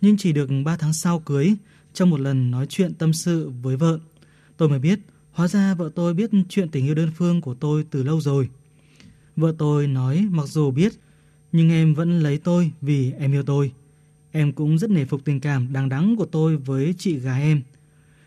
Nhưng 0.02 0.18
chỉ 0.18 0.34
được 0.34 0.50
3 0.66 0.78
tháng 0.78 0.94
sau 0.94 1.20
cưới, 1.20 1.56
trong 1.94 2.10
một 2.10 2.20
lần 2.20 2.52
nói 2.52 2.66
chuyện 2.70 2.94
tâm 2.94 3.14
sự 3.14 3.50
với 3.62 3.78
vợ, 3.78 4.00
tôi 4.58 4.70
mới 4.70 4.80
biết 4.80 5.00
hóa 5.32 5.48
ra 5.48 5.74
vợ 5.74 5.90
tôi 5.96 6.14
biết 6.14 6.30
chuyện 6.50 6.70
tình 6.70 6.86
yêu 6.86 6.96
đơn 6.96 7.12
phương 7.16 7.42
của 7.42 7.54
tôi 7.54 7.86
từ 7.92 8.04
lâu 8.04 8.22
rồi. 8.22 8.50
Vợ 9.36 9.54
tôi 9.58 9.88
nói 9.88 10.28
mặc 10.32 10.48
dù 10.48 10.72
biết, 10.72 10.94
nhưng 11.52 11.70
em 11.70 11.94
vẫn 11.94 12.20
lấy 12.20 12.38
tôi 12.38 12.72
vì 12.82 13.12
em 13.12 13.32
yêu 13.32 13.44
tôi. 13.44 13.72
Em 14.32 14.52
cũng 14.52 14.78
rất 14.78 14.90
nể 14.90 15.06
phục 15.06 15.26
tình 15.26 15.40
cảm 15.40 15.74
đằng 15.74 15.90
đẵng 15.90 16.16
của 16.16 16.26
tôi 16.26 16.58
với 16.58 16.94
chị 16.98 17.20
gái 17.20 17.42
em. 17.42 17.62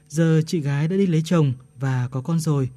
Giờ 0.08 0.42
chị 0.46 0.60
gái 0.60 0.88
đã 0.88 0.96
đi 0.96 1.06
lấy 1.06 1.22
chồng 1.24 1.52
và 1.80 2.08
có 2.10 2.20
con 2.20 2.40
rồi. 2.40 2.70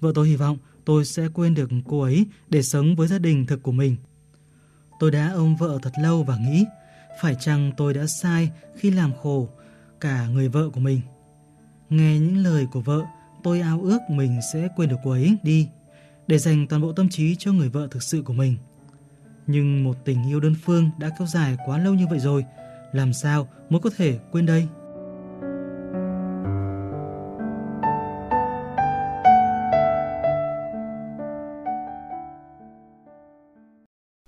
Vợ 0.00 0.12
tôi 0.14 0.28
hy 0.28 0.36
vọng 0.36 0.58
tôi 0.84 1.04
sẽ 1.04 1.28
quên 1.34 1.54
được 1.54 1.70
cô 1.88 2.00
ấy 2.00 2.26
để 2.48 2.62
sống 2.62 2.96
với 2.96 3.08
gia 3.08 3.18
đình 3.18 3.46
thực 3.46 3.62
của 3.62 3.72
mình. 3.72 3.96
Tôi 5.00 5.10
đã 5.10 5.32
ôm 5.34 5.56
vợ 5.56 5.78
thật 5.82 5.92
lâu 6.02 6.24
và 6.24 6.36
nghĩ 6.36 6.64
phải 7.20 7.36
chăng 7.40 7.72
tôi 7.76 7.94
đã 7.94 8.06
sai 8.06 8.50
khi 8.76 8.90
làm 8.90 9.12
khổ 9.22 9.48
cả 10.00 10.26
người 10.26 10.48
vợ 10.48 10.70
của 10.70 10.80
mình. 10.80 11.00
Nghe 11.90 12.18
những 12.18 12.36
lời 12.36 12.66
của 12.72 12.80
vợ, 12.80 13.04
tôi 13.42 13.60
ao 13.60 13.80
ước 13.82 13.98
mình 14.10 14.40
sẽ 14.52 14.68
quên 14.76 14.88
được 14.88 14.96
cô 15.04 15.10
ấy 15.10 15.36
đi 15.42 15.68
để 16.26 16.38
dành 16.38 16.66
toàn 16.66 16.82
bộ 16.82 16.92
tâm 16.92 17.08
trí 17.08 17.36
cho 17.36 17.52
người 17.52 17.68
vợ 17.68 17.88
thực 17.90 18.02
sự 18.02 18.22
của 18.22 18.32
mình. 18.32 18.56
Nhưng 19.46 19.84
một 19.84 19.96
tình 20.04 20.28
yêu 20.28 20.40
đơn 20.40 20.54
phương 20.62 20.90
đã 20.98 21.10
kéo 21.18 21.26
dài 21.26 21.56
quá 21.66 21.78
lâu 21.78 21.94
như 21.94 22.06
vậy 22.10 22.18
rồi, 22.18 22.44
làm 22.92 23.12
sao 23.12 23.48
mới 23.70 23.80
có 23.80 23.90
thể 23.96 24.18
quên 24.32 24.46
đây? 24.46 24.68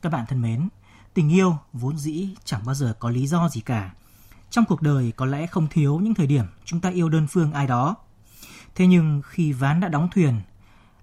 Các 0.02 0.12
bạn 0.12 0.25
thân 0.28 0.42
mến, 0.42 0.68
tình 1.14 1.32
yêu 1.32 1.56
vốn 1.72 1.98
dĩ 1.98 2.28
chẳng 2.44 2.60
bao 2.66 2.75
giờ 2.75 2.94
có 2.98 3.10
lý 3.10 3.26
do 3.26 3.48
gì 3.48 3.60
cả. 3.60 3.94
Trong 4.50 4.64
cuộc 4.64 4.82
đời 4.82 5.12
có 5.16 5.26
lẽ 5.26 5.46
không 5.46 5.66
thiếu 5.70 5.98
những 5.98 6.14
thời 6.14 6.26
điểm 6.26 6.44
chúng 6.64 6.80
ta 6.80 6.90
yêu 6.90 7.08
đơn 7.08 7.26
phương 7.30 7.52
ai 7.52 7.66
đó. 7.66 7.96
Thế 8.75 8.87
nhưng 8.87 9.22
khi 9.25 9.52
ván 9.52 9.80
đã 9.80 9.88
đóng 9.88 10.08
thuyền, 10.14 10.40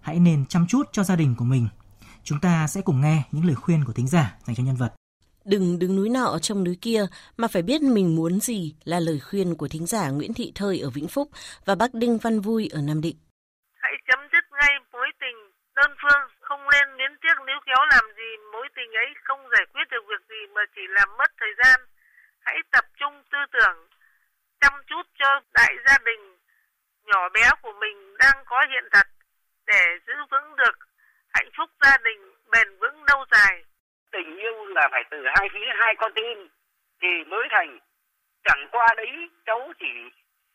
hãy 0.02 0.20
nên 0.20 0.46
chăm 0.46 0.68
chút 0.68 0.90
cho 0.92 1.04
gia 1.04 1.16
đình 1.16 1.36
của 1.36 1.46
mình. 1.46 1.68
Chúng 2.28 2.40
ta 2.42 2.68
sẽ 2.68 2.82
cùng 2.86 3.02
nghe 3.02 3.18
những 3.32 3.46
lời 3.46 3.56
khuyên 3.56 3.84
của 3.86 3.94
thính 3.94 4.08
giả 4.08 4.26
dành 4.46 4.56
cho 4.56 4.64
nhân 4.64 4.82
vật. 4.84 4.92
Đừng 5.54 5.80
đứng 5.80 5.96
núi 5.96 6.10
nọ 6.10 6.40
trong 6.42 6.64
núi 6.64 6.78
kia 6.82 7.02
mà 7.38 7.48
phải 7.54 7.62
biết 7.62 7.82
mình 7.82 8.16
muốn 8.16 8.34
gì 8.40 8.76
là 8.92 9.00
lời 9.00 9.20
khuyên 9.28 9.56
của 9.60 9.68
thính 9.72 9.86
giả 9.86 10.04
Nguyễn 10.10 10.34
Thị 10.34 10.52
Thơi 10.56 10.76
ở 10.88 10.90
Vĩnh 10.96 11.10
Phúc 11.14 11.28
và 11.66 11.76
bác 11.76 11.92
Đinh 11.94 12.18
Văn 12.24 12.36
Vui 12.46 12.70
ở 12.78 12.80
Nam 12.88 13.02
Định. 13.02 13.18
Hãy 13.84 13.96
chấm 14.08 14.20
dứt 14.32 14.46
ngay 14.58 14.74
mối 14.94 15.10
tình 15.22 15.38
đơn 15.76 15.92
phương, 16.02 16.24
không 16.48 16.64
nên 16.72 16.86
luyến 16.98 17.14
tiếc 17.22 17.38
níu 17.48 17.60
kéo 17.68 17.82
làm 17.94 18.06
gì 18.20 18.30
mối 18.54 18.68
tình 18.76 18.92
ấy 19.04 19.10
không 19.26 19.42
giải 19.54 19.66
quyết 19.74 19.88
được 19.92 20.04
việc 20.10 20.24
gì 20.32 20.42
mà 20.56 20.62
chỉ 20.76 20.82
làm 20.98 21.10
mất 21.20 21.30
thời 21.40 21.54
gian. 21.60 21.78
Hãy 22.46 22.58
tập 22.72 22.86
trung 23.00 23.16
tư 23.32 23.40
tưởng, 23.56 23.78
chăm 24.62 24.74
chút 24.90 25.06
cho 25.20 25.30
đại 25.54 25.74
gia 25.86 25.98
đình 26.08 26.22
nhỏ 27.10 27.30
bé 27.36 27.46
của 27.64 27.74
mình 27.84 27.98
đang 28.24 28.38
có 28.50 28.58
hiện 28.72 28.86
thật 28.94 29.08
để 29.68 29.84
giữ 30.08 30.18
vững 30.32 30.56
được 30.56 30.76
hạnh 31.36 31.50
phúc 31.58 31.70
gia 31.86 31.98
đình 32.04 32.22
bền 32.52 32.78
vững 32.80 33.04
lâu 33.08 33.26
dài. 33.32 33.64
Tình 34.12 34.38
yêu 34.38 34.66
là 34.66 34.88
phải 34.92 35.04
từ 35.10 35.24
hai 35.26 35.50
phía, 35.54 35.66
hai 35.76 35.96
con 35.96 36.14
tim 36.14 36.48
thì 37.02 37.24
mới 37.28 37.48
thành. 37.50 37.80
Chẳng 38.44 38.68
qua 38.72 38.88
đấy, 38.98 39.30
cháu 39.46 39.74
chỉ 39.80 39.94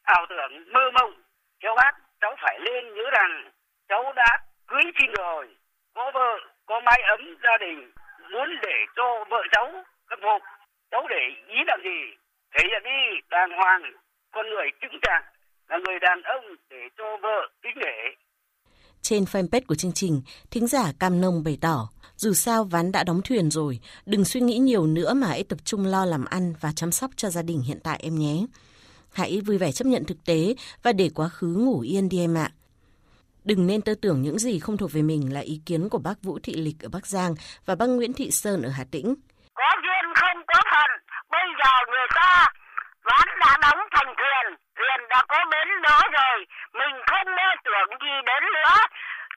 ảo 0.02 0.26
tưởng, 0.28 0.72
mơ 0.72 0.90
mộng. 0.90 1.22
Theo 1.62 1.74
bác, 1.76 1.92
cháu 2.20 2.36
phải 2.42 2.60
lên 2.60 2.94
nhớ 2.94 3.10
rằng 3.12 3.50
cháu 3.88 4.12
đã 4.16 4.38
cưới 4.68 4.82
xin 4.98 5.12
rồi. 5.18 5.48
Có 5.94 6.10
vợ, 6.14 6.38
có 6.66 6.80
mái 6.80 7.02
ấm 7.02 7.36
gia 7.42 7.58
đình. 7.58 7.92
Muốn 8.30 8.56
để 8.62 8.84
cho 8.96 9.24
vợ 9.28 9.42
cháu 9.52 9.84
khắc 10.10 10.18
phục 10.22 10.42
cháu 10.90 11.06
để 11.08 11.30
ý 11.46 11.56
làm 11.66 11.80
gì? 11.82 12.16
Thể 12.54 12.64
hiện 12.68 12.82
đi, 12.82 13.20
đàng 13.28 13.50
hoàng, 13.50 13.92
con 14.32 14.50
người 14.50 14.70
chứng 14.80 14.98
trạng 15.02 15.22
là 15.68 15.78
người 15.78 15.98
đàn 15.98 16.22
ông 16.22 16.56
để 16.70 16.88
cho 16.96 17.16
vợ 17.16 17.48
kính 17.62 17.78
nể 17.78 18.14
trên 19.02 19.24
fanpage 19.24 19.60
của 19.68 19.74
chương 19.74 19.92
trình, 19.92 20.22
thính 20.50 20.66
giả 20.66 20.92
Cam 20.98 21.20
Nông 21.20 21.44
bày 21.44 21.58
tỏ, 21.60 21.88
dù 22.16 22.32
sao 22.32 22.64
ván 22.64 22.92
đã 22.92 23.04
đóng 23.04 23.20
thuyền 23.22 23.50
rồi, 23.50 23.80
đừng 24.06 24.24
suy 24.24 24.40
nghĩ 24.40 24.58
nhiều 24.58 24.86
nữa 24.86 25.14
mà 25.14 25.26
hãy 25.26 25.44
tập 25.44 25.58
trung 25.64 25.86
lo 25.86 26.04
làm 26.04 26.24
ăn 26.24 26.54
và 26.60 26.72
chăm 26.76 26.92
sóc 26.92 27.10
cho 27.16 27.30
gia 27.30 27.42
đình 27.42 27.60
hiện 27.60 27.80
tại 27.82 28.00
em 28.02 28.18
nhé. 28.18 28.46
Hãy 29.12 29.40
vui 29.46 29.58
vẻ 29.58 29.72
chấp 29.72 29.86
nhận 29.86 30.04
thực 30.04 30.24
tế 30.24 30.54
và 30.82 30.92
để 30.92 31.10
quá 31.14 31.28
khứ 31.28 31.46
ngủ 31.46 31.80
yên 31.80 32.08
đi 32.08 32.18
em 32.18 32.34
ạ. 32.34 32.50
Đừng 33.44 33.66
nên 33.66 33.82
tư 33.82 33.94
tưởng 33.94 34.22
những 34.22 34.38
gì 34.38 34.58
không 34.58 34.76
thuộc 34.76 34.92
về 34.92 35.02
mình 35.02 35.32
là 35.32 35.40
ý 35.40 35.60
kiến 35.66 35.88
của 35.88 35.98
bác 35.98 36.22
Vũ 36.22 36.38
Thị 36.42 36.54
Lịch 36.54 36.80
ở 36.80 36.88
Bắc 36.88 37.06
Giang 37.06 37.34
và 37.66 37.74
bác 37.74 37.86
Nguyễn 37.86 38.12
Thị 38.12 38.30
Sơn 38.30 38.62
ở 38.62 38.70
Hà 38.70 38.84
Tĩnh. 38.90 39.14
Có 39.54 39.70
duyên 39.82 40.04
không 40.14 40.42
có 40.46 40.60
phần, 40.72 40.90
bây 41.30 41.46
giờ 41.58 41.72
người 41.92 42.08
ta 42.14 42.46
ván 43.04 43.28
đã 43.40 43.58
đóng 43.62 43.78
thành 43.94 44.14
thuyền, 44.20 44.46
thuyền 44.80 45.08
đã 45.08 45.22
có 45.28 45.44
bến 45.50 45.68
đó 45.82 46.00
rồi, 46.12 46.46
mình 46.72 47.02
không 47.06 47.36
mơ 47.36 47.48
tưởng 47.64 47.90
gì 48.02 48.14
đến 48.26 48.44
nữa. 48.52 48.74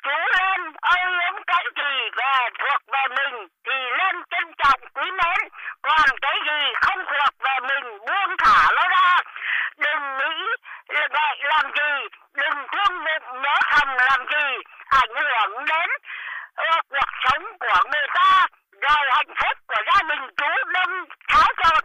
Chú 0.04 0.18
lên 0.36 0.74
ơi 0.82 1.04
yếm 1.24 1.44
cái 1.48 1.66
gì 1.76 2.10
về 2.18 2.50
thuộc 2.60 2.82
về 2.94 3.04
mình 3.18 3.48
thì 3.66 3.78
lên 3.98 4.16
trân 4.32 4.54
trọng 4.58 4.82
quý 4.94 5.12
mến, 5.12 5.50
còn 5.82 6.10
cái 6.22 6.38
gì 6.48 6.74
không 6.82 7.06
thuộc 7.06 7.34
về 7.40 7.56
mình 7.70 8.00
buông 8.00 8.38
thả 8.38 8.70
nó 8.76 8.88
ra. 8.90 9.20
Đừng 9.78 10.18
nghĩ 10.18 10.34
vậy 10.90 11.38
làm 11.40 11.72
gì, 11.78 12.08
đừng 12.34 12.68
thương 12.72 13.04
bụng 13.06 13.42
nhớ 13.42 13.56
thầm 13.72 13.88
làm 13.98 14.20
gì, 14.34 14.48
ảnh 14.90 15.16
hưởng 15.16 15.66
đến 15.66 15.90
uh, 16.62 16.86
cuộc 16.90 17.12
sống 17.24 17.44
của 17.60 17.90
người 17.92 18.08
ta, 18.14 18.48
rồi 18.82 19.10
hạnh 19.10 19.36
phúc 19.42 19.58
của 19.68 19.82
gia 19.86 20.00
đình 20.10 20.28
chú 20.38 20.72
đâm 20.74 21.06
tháo 21.28 21.48
trộn. 21.64 21.84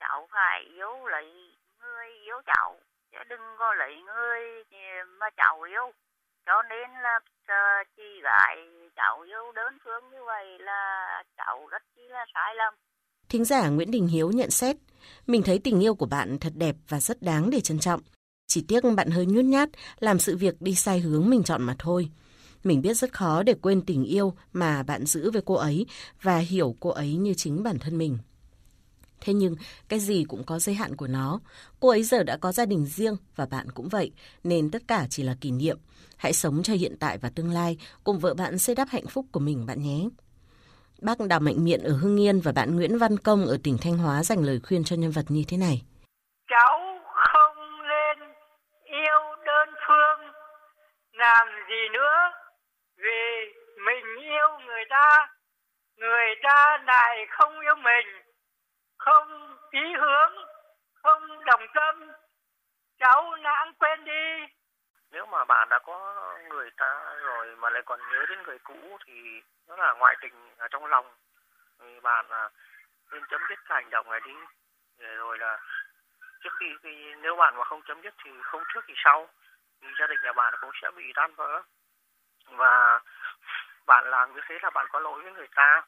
Cháu 0.00 0.28
phải 0.32 0.60
yêu 0.60 1.06
lấy 1.06 1.52
người 1.80 2.08
yêu 2.08 2.42
cháu 2.46 2.76
chứ 3.12 3.18
đừng 3.28 3.56
có 3.58 3.74
lấy 3.74 4.02
người 4.02 4.64
mà 5.06 5.30
cháu 5.36 5.62
yêu 5.62 5.92
cho 6.46 6.62
nên 6.62 6.90
là 7.02 7.16
uh, 7.16 7.86
chị 7.96 8.20
gái 8.22 8.68
cháu 8.96 9.20
yêu 9.20 9.52
đơn 9.52 9.78
phương 9.84 10.10
như 10.10 10.24
vậy 10.24 10.58
là 10.58 11.22
cháu 11.36 11.66
rất 11.70 11.82
chi 11.96 12.02
là 12.08 12.26
sai 12.34 12.54
lầm 12.54 12.74
Thính 13.32 13.44
giả 13.44 13.68
Nguyễn 13.68 13.90
Đình 13.90 14.06
Hiếu 14.06 14.30
nhận 14.30 14.50
xét, 14.50 14.76
mình 15.26 15.42
thấy 15.42 15.58
tình 15.58 15.80
yêu 15.80 15.94
của 15.94 16.06
bạn 16.06 16.38
thật 16.38 16.52
đẹp 16.56 16.76
và 16.88 17.00
rất 17.00 17.22
đáng 17.22 17.50
để 17.50 17.60
trân 17.60 17.78
trọng. 17.78 18.00
Chỉ 18.46 18.64
tiếc 18.68 18.84
bạn 18.96 19.10
hơi 19.10 19.26
nhút 19.26 19.44
nhát, 19.44 19.68
làm 20.00 20.18
sự 20.18 20.36
việc 20.36 20.62
đi 20.62 20.74
sai 20.74 21.00
hướng 21.00 21.30
mình 21.30 21.42
chọn 21.42 21.62
mà 21.62 21.76
thôi. 21.78 22.08
Mình 22.64 22.82
biết 22.82 22.94
rất 22.94 23.12
khó 23.12 23.42
để 23.42 23.54
quên 23.54 23.82
tình 23.82 24.04
yêu 24.04 24.34
mà 24.52 24.82
bạn 24.82 25.06
giữ 25.06 25.30
với 25.30 25.42
cô 25.44 25.54
ấy 25.54 25.86
và 26.22 26.38
hiểu 26.38 26.76
cô 26.80 26.90
ấy 26.90 27.14
như 27.14 27.34
chính 27.34 27.62
bản 27.62 27.78
thân 27.78 27.98
mình. 27.98 28.18
Thế 29.20 29.32
nhưng, 29.32 29.56
cái 29.88 30.00
gì 30.00 30.24
cũng 30.24 30.44
có 30.44 30.58
giới 30.58 30.74
hạn 30.74 30.96
của 30.96 31.08
nó. 31.08 31.40
Cô 31.80 31.88
ấy 31.88 32.02
giờ 32.02 32.22
đã 32.22 32.36
có 32.36 32.52
gia 32.52 32.66
đình 32.66 32.86
riêng 32.86 33.16
và 33.36 33.46
bạn 33.46 33.70
cũng 33.70 33.88
vậy, 33.88 34.12
nên 34.44 34.70
tất 34.70 34.82
cả 34.88 35.06
chỉ 35.10 35.22
là 35.22 35.36
kỷ 35.40 35.50
niệm. 35.50 35.78
Hãy 36.16 36.32
sống 36.32 36.62
cho 36.62 36.72
hiện 36.72 36.96
tại 37.00 37.18
và 37.18 37.30
tương 37.30 37.50
lai, 37.50 37.78
cùng 38.04 38.18
vợ 38.18 38.34
bạn 38.34 38.58
xây 38.58 38.74
đắp 38.74 38.88
hạnh 38.88 39.06
phúc 39.06 39.26
của 39.32 39.40
mình 39.40 39.66
bạn 39.66 39.82
nhé. 39.82 40.08
Bác 41.06 41.18
Đào 41.28 41.40
Mạnh 41.40 41.64
Miện 41.64 41.80
ở 41.82 41.92
Hưng 42.02 42.20
Yên 42.20 42.40
và 42.44 42.52
bạn 42.56 42.76
Nguyễn 42.76 42.98
Văn 42.98 43.14
Công 43.24 43.40
ở 43.46 43.56
tỉnh 43.64 43.76
Thanh 43.82 43.98
Hóa 43.98 44.22
dành 44.22 44.38
lời 44.48 44.60
khuyên 44.66 44.84
cho 44.84 44.96
nhân 44.96 45.10
vật 45.16 45.26
như 45.28 45.42
thế 45.48 45.56
này. 45.56 45.76
Cháu 46.52 46.78
không 47.04 47.56
nên 47.92 48.18
yêu 48.84 49.22
đơn 49.46 49.68
phương, 49.86 50.20
làm 51.12 51.46
gì 51.68 51.82
nữa, 51.92 52.18
vì 52.96 53.22
mình 53.86 54.06
yêu 54.20 54.50
người 54.66 54.84
ta, 54.90 55.08
người 55.96 56.30
ta 56.42 56.78
lại 56.86 57.26
không 57.30 57.60
yêu 57.60 57.76
mình. 57.76 58.08
Không 58.98 59.28
ý 59.70 59.84
hướng 60.00 60.32
không 61.02 61.22
đồng 61.44 61.66
tâm. 61.74 61.94
Cháu 63.00 63.34
lãng 63.34 63.72
quên 63.78 64.04
đi 64.04 64.24
nếu 65.12 65.26
mà 65.26 65.44
bạn 65.44 65.68
đã 65.68 65.78
có 65.78 66.14
người 66.48 66.70
ta 66.70 67.14
rồi 67.20 67.56
mà 67.56 67.70
lại 67.70 67.82
còn 67.86 68.00
nhớ 68.10 68.26
đến 68.28 68.42
người 68.42 68.58
cũ 68.58 68.98
thì 69.06 69.42
nó 69.68 69.76
là 69.76 69.92
ngoại 69.92 70.16
tình 70.20 70.54
ở 70.58 70.68
trong 70.68 70.86
lòng. 70.86 71.14
Thì 71.80 72.00
bạn 72.00 72.28
à, 72.28 72.48
nên 73.10 73.22
chấm 73.30 73.40
dứt 73.48 73.58
cái 73.68 73.82
hành 73.82 73.90
động 73.90 74.10
này 74.10 74.20
đi. 74.24 74.34
Để 74.98 75.14
rồi 75.14 75.38
là 75.38 75.58
trước 76.40 76.50
khi, 76.60 76.66
khi 76.82 77.14
nếu 77.14 77.36
bạn 77.36 77.56
mà 77.56 77.64
không 77.64 77.82
chấm 77.82 78.02
dứt 78.02 78.14
thì 78.24 78.30
không 78.42 78.62
trước 78.74 78.84
thì 78.86 78.94
sau. 78.96 79.28
Thì 79.80 79.88
gia 79.98 80.06
đình 80.06 80.18
nhà 80.22 80.32
bạn 80.32 80.54
cũng 80.60 80.70
sẽ 80.82 80.90
bị 80.90 81.12
tan 81.14 81.34
vỡ. 81.34 81.62
Và 82.46 83.00
bạn 83.86 84.10
làm 84.10 84.34
như 84.34 84.40
thế 84.48 84.58
là 84.62 84.70
bạn 84.70 84.86
có 84.92 85.00
lỗi 85.00 85.22
với 85.22 85.32
người 85.32 85.48
ta. 85.54 85.82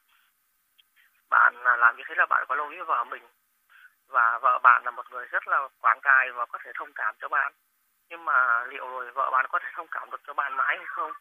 Bạn 1.30 1.64
à, 1.64 1.76
làm 1.76 1.96
như 1.96 2.02
thế 2.06 2.14
là 2.14 2.26
bạn 2.26 2.44
có 2.48 2.54
lỗi 2.54 2.68
với 2.68 2.84
vợ 2.84 3.04
mình. 3.04 3.28
Và 4.08 4.38
vợ 4.38 4.58
bạn 4.62 4.84
là 4.84 4.90
một 4.90 5.10
người 5.10 5.26
rất 5.26 5.48
là 5.48 5.68
quảng 5.80 6.00
tài 6.02 6.32
và 6.32 6.46
có 6.46 6.58
thể 6.64 6.70
thông 6.74 6.92
cảm 6.92 7.14
cho 7.18 7.28
bạn 7.28 7.52
nhưng 8.08 8.24
mà 8.24 8.64
liệu 8.64 8.88
rồi 8.88 9.10
vợ 9.10 9.30
bạn 9.30 9.46
có 9.48 9.58
thể 9.58 9.68
thông 9.74 9.88
cảm 9.90 10.10
được 10.10 10.20
cho 10.26 10.34
bạn 10.34 10.56
mãi 10.56 10.76
hay 10.76 10.86
không 10.86 11.12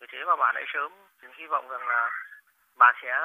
vì 0.00 0.06
thế 0.10 0.24
mà 0.24 0.36
bạn 0.36 0.54
ấy 0.54 0.64
sớm 0.66 0.92
hy 1.34 1.46
vọng 1.46 1.68
rằng 1.68 1.88
là 1.88 2.10
bạn 2.76 2.94
sẽ 3.02 3.20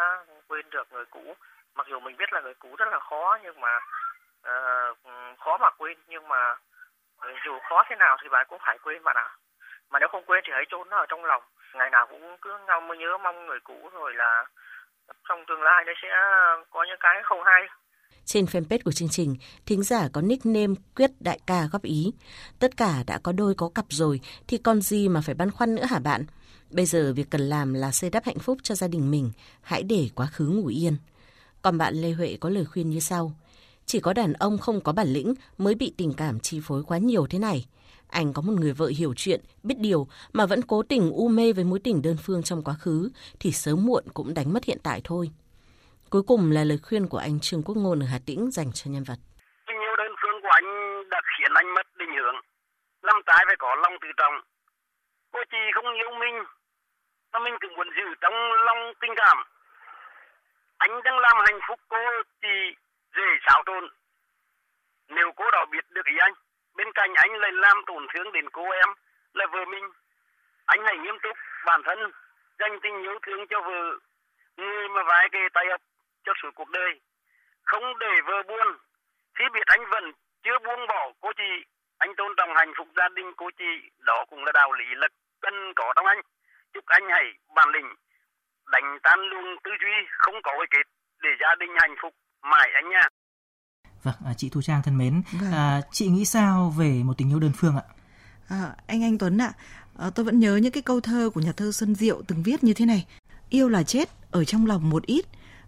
quên 0.48 0.70
được 0.70 0.94
người 0.94 1.06
cũ 1.06 1.36
mặc 1.76 1.88
dù 1.90 2.00
mình 2.00 2.18
biết 2.18 2.34
là 2.34 2.42
người 2.42 2.54
cũ 2.54 2.76
rất 2.78 2.88
là 2.88 3.00
khó 3.00 3.38
nhưng 3.44 3.62
mà 3.62 3.80
uh, 4.50 4.98
khó 5.40 5.58
mà 5.58 5.70
quên 5.78 5.98
nhưng 6.08 6.28
mà 6.28 6.56
dù 7.46 7.60
khó 7.70 7.84
thế 7.90 7.96
nào 7.96 8.18
thì 8.22 8.30
bạn 8.30 8.46
cũng 8.50 8.60
phải 8.66 8.78
quên 8.78 9.04
bạn 9.04 9.16
ạ 9.18 9.24
à. 9.24 9.36
mà 9.90 10.00
nếu 10.00 10.10
không 10.10 10.26
quên 10.26 10.44
thì 10.46 10.54
hãy 10.54 10.66
trốn 10.70 10.90
nó 10.90 10.98
ở 10.98 11.06
trong 11.06 11.26
lòng 11.26 11.44
ngày 11.74 11.90
nào 11.90 12.08
cũng 12.08 12.38
cứ 12.42 12.58
ngóng 12.68 12.98
nhớ 12.98 13.18
mong 13.18 13.46
người 13.46 13.60
cũ 13.60 13.90
rồi 13.94 14.14
là 14.14 14.46
trong 15.30 15.46
tương 15.46 15.64
lai 15.64 15.84
nó 15.86 15.94
sẽ 16.02 16.10
có 16.70 16.84
những 16.84 17.00
cái 17.00 17.24
không 17.24 17.44
hay. 17.44 17.70
Trên 18.26 18.46
fanpage 18.46 18.80
của 18.86 18.92
chương 18.92 19.10
trình, 19.10 19.36
thính 19.66 19.84
giả 19.84 20.08
có 20.08 20.22
nickname 20.22 20.74
Quyết 20.96 21.12
Đại 21.20 21.40
ca 21.48 21.68
góp 21.72 21.84
ý. 21.84 22.12
Tất 22.60 22.78
cả 22.78 23.04
đã 23.08 23.18
có 23.18 23.32
đôi 23.32 23.56
có 23.56 23.70
cặp 23.70 23.86
rồi, 23.90 24.20
thì 24.48 24.58
còn 24.58 24.82
gì 24.82 25.10
mà 25.10 25.22
phải 25.22 25.36
băn 25.36 25.52
khoăn 25.52 25.76
nữa 25.76 25.86
hả 25.86 26.00
bạn? 26.00 26.26
Bây 26.72 26.86
giờ 26.86 27.14
việc 27.14 27.30
cần 27.30 27.42
làm 27.42 27.74
là 27.74 27.92
xây 27.92 28.10
đắp 28.10 28.26
hạnh 28.26 28.40
phúc 28.40 28.58
cho 28.64 28.76
gia 28.76 28.88
đình 28.88 29.12
mình, 29.12 29.32
hãy 29.62 29.84
để 29.84 30.10
quá 30.16 30.28
khứ 30.28 30.48
ngủ 30.48 30.68
yên. 30.68 30.98
Còn 31.62 31.78
bạn 31.78 31.96
Lê 31.96 32.12
Huệ 32.12 32.38
có 32.40 32.50
lời 32.50 32.66
khuyên 32.66 32.90
như 32.90 33.00
sau. 33.00 33.34
Chỉ 33.86 34.00
có 34.00 34.14
đàn 34.14 34.34
ông 34.34 34.58
không 34.58 34.82
có 34.82 34.92
bản 34.92 35.08
lĩnh 35.08 35.34
mới 35.58 35.76
bị 35.76 35.94
tình 35.98 36.14
cảm 36.14 36.40
chi 36.40 36.60
phối 36.64 36.84
quá 36.84 36.98
nhiều 36.98 37.28
thế 37.28 37.40
này. 37.40 37.66
Anh 38.08 38.34
có 38.34 38.42
một 38.42 38.54
người 38.54 38.74
vợ 38.74 38.92
hiểu 38.98 39.14
chuyện, 39.18 39.42
biết 39.64 39.80
điều 39.80 40.08
mà 40.34 40.46
vẫn 40.46 40.62
cố 40.62 40.84
tình 40.84 41.12
u 41.12 41.28
mê 41.28 41.54
với 41.54 41.64
mối 41.64 41.80
tình 41.80 42.02
đơn 42.02 42.18
phương 42.24 42.44
trong 42.44 42.64
quá 42.64 42.74
khứ 42.74 43.10
thì 43.40 43.52
sớm 43.52 43.86
muộn 43.86 44.04
cũng 44.14 44.34
đánh 44.34 44.54
mất 44.54 44.64
hiện 44.64 44.78
tại 44.84 45.02
thôi. 45.04 45.30
Cuối 46.10 46.24
cùng 46.28 46.52
là 46.56 46.64
lời 46.64 46.80
khuyên 46.86 47.04
của 47.12 47.18
anh 47.18 47.40
Trương 47.42 47.64
Quốc 47.66 47.78
Ngôn 47.78 48.00
ở 48.06 48.08
Hà 48.12 48.20
Tĩnh 48.28 48.42
dành 48.52 48.70
cho 48.74 48.86
nhân 48.92 49.04
vật. 49.10 49.20
Tình 49.68 49.80
yêu 49.86 49.96
đơn 49.96 50.12
phương 50.22 50.42
của 50.42 50.54
anh 50.60 50.68
đã 51.10 51.22
khiến 51.32 51.52
anh 51.54 51.74
mất 51.74 51.88
định 51.98 52.14
hướng. 52.16 52.36
Làm 53.02 53.22
trái 53.28 53.44
phải 53.48 53.56
có 53.60 53.76
lòng 53.76 53.94
tự 54.02 54.08
trọng. 54.18 54.36
Cô 55.32 55.40
chị 55.52 55.58
không 55.76 55.94
yêu 55.94 56.12
mình, 56.20 56.36
mà 57.34 57.40
mình 57.40 57.56
cũng 57.62 57.74
muốn 57.76 57.88
giữ 57.98 58.08
trong 58.22 58.34
lòng 58.68 58.94
tình 59.02 59.14
cảm. 59.16 59.38
Anh 60.78 61.04
đang 61.04 61.18
làm 61.20 61.38
hạnh 61.46 61.60
phúc 61.68 61.80
cô 61.88 61.98
chị 62.42 62.56
dễ 63.16 63.28
xáo 63.46 63.64
trộn. 63.66 63.84
Nếu 65.10 65.32
cô 65.36 65.52
đó 65.52 65.66
biết 65.72 65.86
được 65.90 66.06
ý 66.06 66.16
anh, 66.20 66.34
bên 66.76 66.88
cạnh 66.94 67.14
anh 67.16 67.32
lại 67.42 67.52
làm 67.52 67.78
tổn 67.88 68.08
thương 68.14 68.32
đến 68.32 68.50
cô 68.50 68.64
em 68.70 68.90
là 69.34 69.46
vợ 69.52 69.66
mình 69.66 69.84
anh 70.66 70.80
hãy 70.86 70.98
nghiêm 70.98 71.16
túc 71.24 71.38
bản 71.66 71.82
thân 71.86 72.00
dành 72.60 72.80
tình 72.84 73.02
yêu 73.02 73.20
thương 73.22 73.48
cho 73.50 73.62
vợ 73.62 74.00
người 74.58 74.90
mà 74.90 75.04
vái 75.04 75.30
kề 75.32 75.40
tay 75.54 75.66
ấp 75.70 75.82
cho 76.26 76.34
suốt 76.42 76.52
cuộc 76.56 76.70
đời 76.70 76.92
không 77.64 77.84
để 78.00 78.14
vợ 78.28 78.44
buồn 78.50 78.68
khi 79.36 79.46
biết 79.54 79.66
anh 79.66 79.84
vẫn 79.94 80.04
chưa 80.44 80.58
buông 80.66 80.88
bỏ 80.88 81.02
cô 81.22 81.30
chị 81.38 81.52
anh 81.98 82.12
tôn 82.18 82.32
trọng 82.38 82.50
hạnh 82.56 82.74
phúc 82.78 82.88
gia 82.98 83.08
đình 83.16 83.26
cô 83.38 83.50
chị 83.60 83.72
đó 84.00 84.26
cũng 84.30 84.44
là 84.46 84.52
đạo 84.52 84.72
lý 84.72 84.86
là 84.96 85.08
cần 85.42 85.54
có 85.76 85.94
trong 85.96 86.06
anh 86.06 86.22
chúc 86.74 86.86
anh 86.86 87.04
hãy 87.10 87.26
bản 87.56 87.70
lĩnh 87.74 87.90
đánh 88.72 89.00
tan 89.04 89.20
luôn 89.20 89.46
tư 89.64 89.72
duy 89.82 89.96
không 90.18 90.36
có 90.44 90.52
cái 90.58 90.68
kết 90.72 90.86
để 91.24 91.30
gia 91.42 91.56
đình 91.60 91.70
hạnh 91.82 91.96
phúc 92.02 92.14
mãi 92.52 92.70
anh 92.74 92.90
nha. 92.90 93.04
Vâng, 94.04 94.16
à, 94.26 94.34
chị 94.38 94.50
Thu 94.54 94.62
Trang 94.62 94.82
thân 94.86 94.98
mến, 94.98 95.22
vâng. 95.42 95.52
à, 95.52 95.82
chị 95.92 96.08
nghĩ 96.08 96.26
sao 96.26 96.74
về 96.80 97.02
một 97.04 97.14
tình 97.18 97.32
yêu 97.32 97.40
đơn 97.40 97.52
phương 97.58 97.76
ạ? 97.76 97.86
À, 98.50 98.62
anh 98.88 99.04
Anh 99.04 99.18
Tuấn 99.18 99.38
ạ, 99.38 99.52
à, 100.00 100.06
tôi 100.16 100.26
vẫn 100.26 100.40
nhớ 100.40 100.56
những 100.56 100.72
cái 100.72 100.84
câu 100.86 101.02
thơ 101.02 101.30
của 101.34 101.42
nhà 101.42 101.52
thơ 101.58 101.72
Xuân 101.72 101.96
Diệu 101.96 102.22
từng 102.28 102.44
viết 102.46 102.64
như 102.64 102.74
thế 102.74 102.86
này. 102.86 103.06
Yêu 103.50 103.70
là 103.70 103.84
chết, 103.84 104.10
ở 104.32 104.44
trong 104.46 104.66
lòng 104.66 104.90
một 104.90 105.04
ít, 105.06 105.26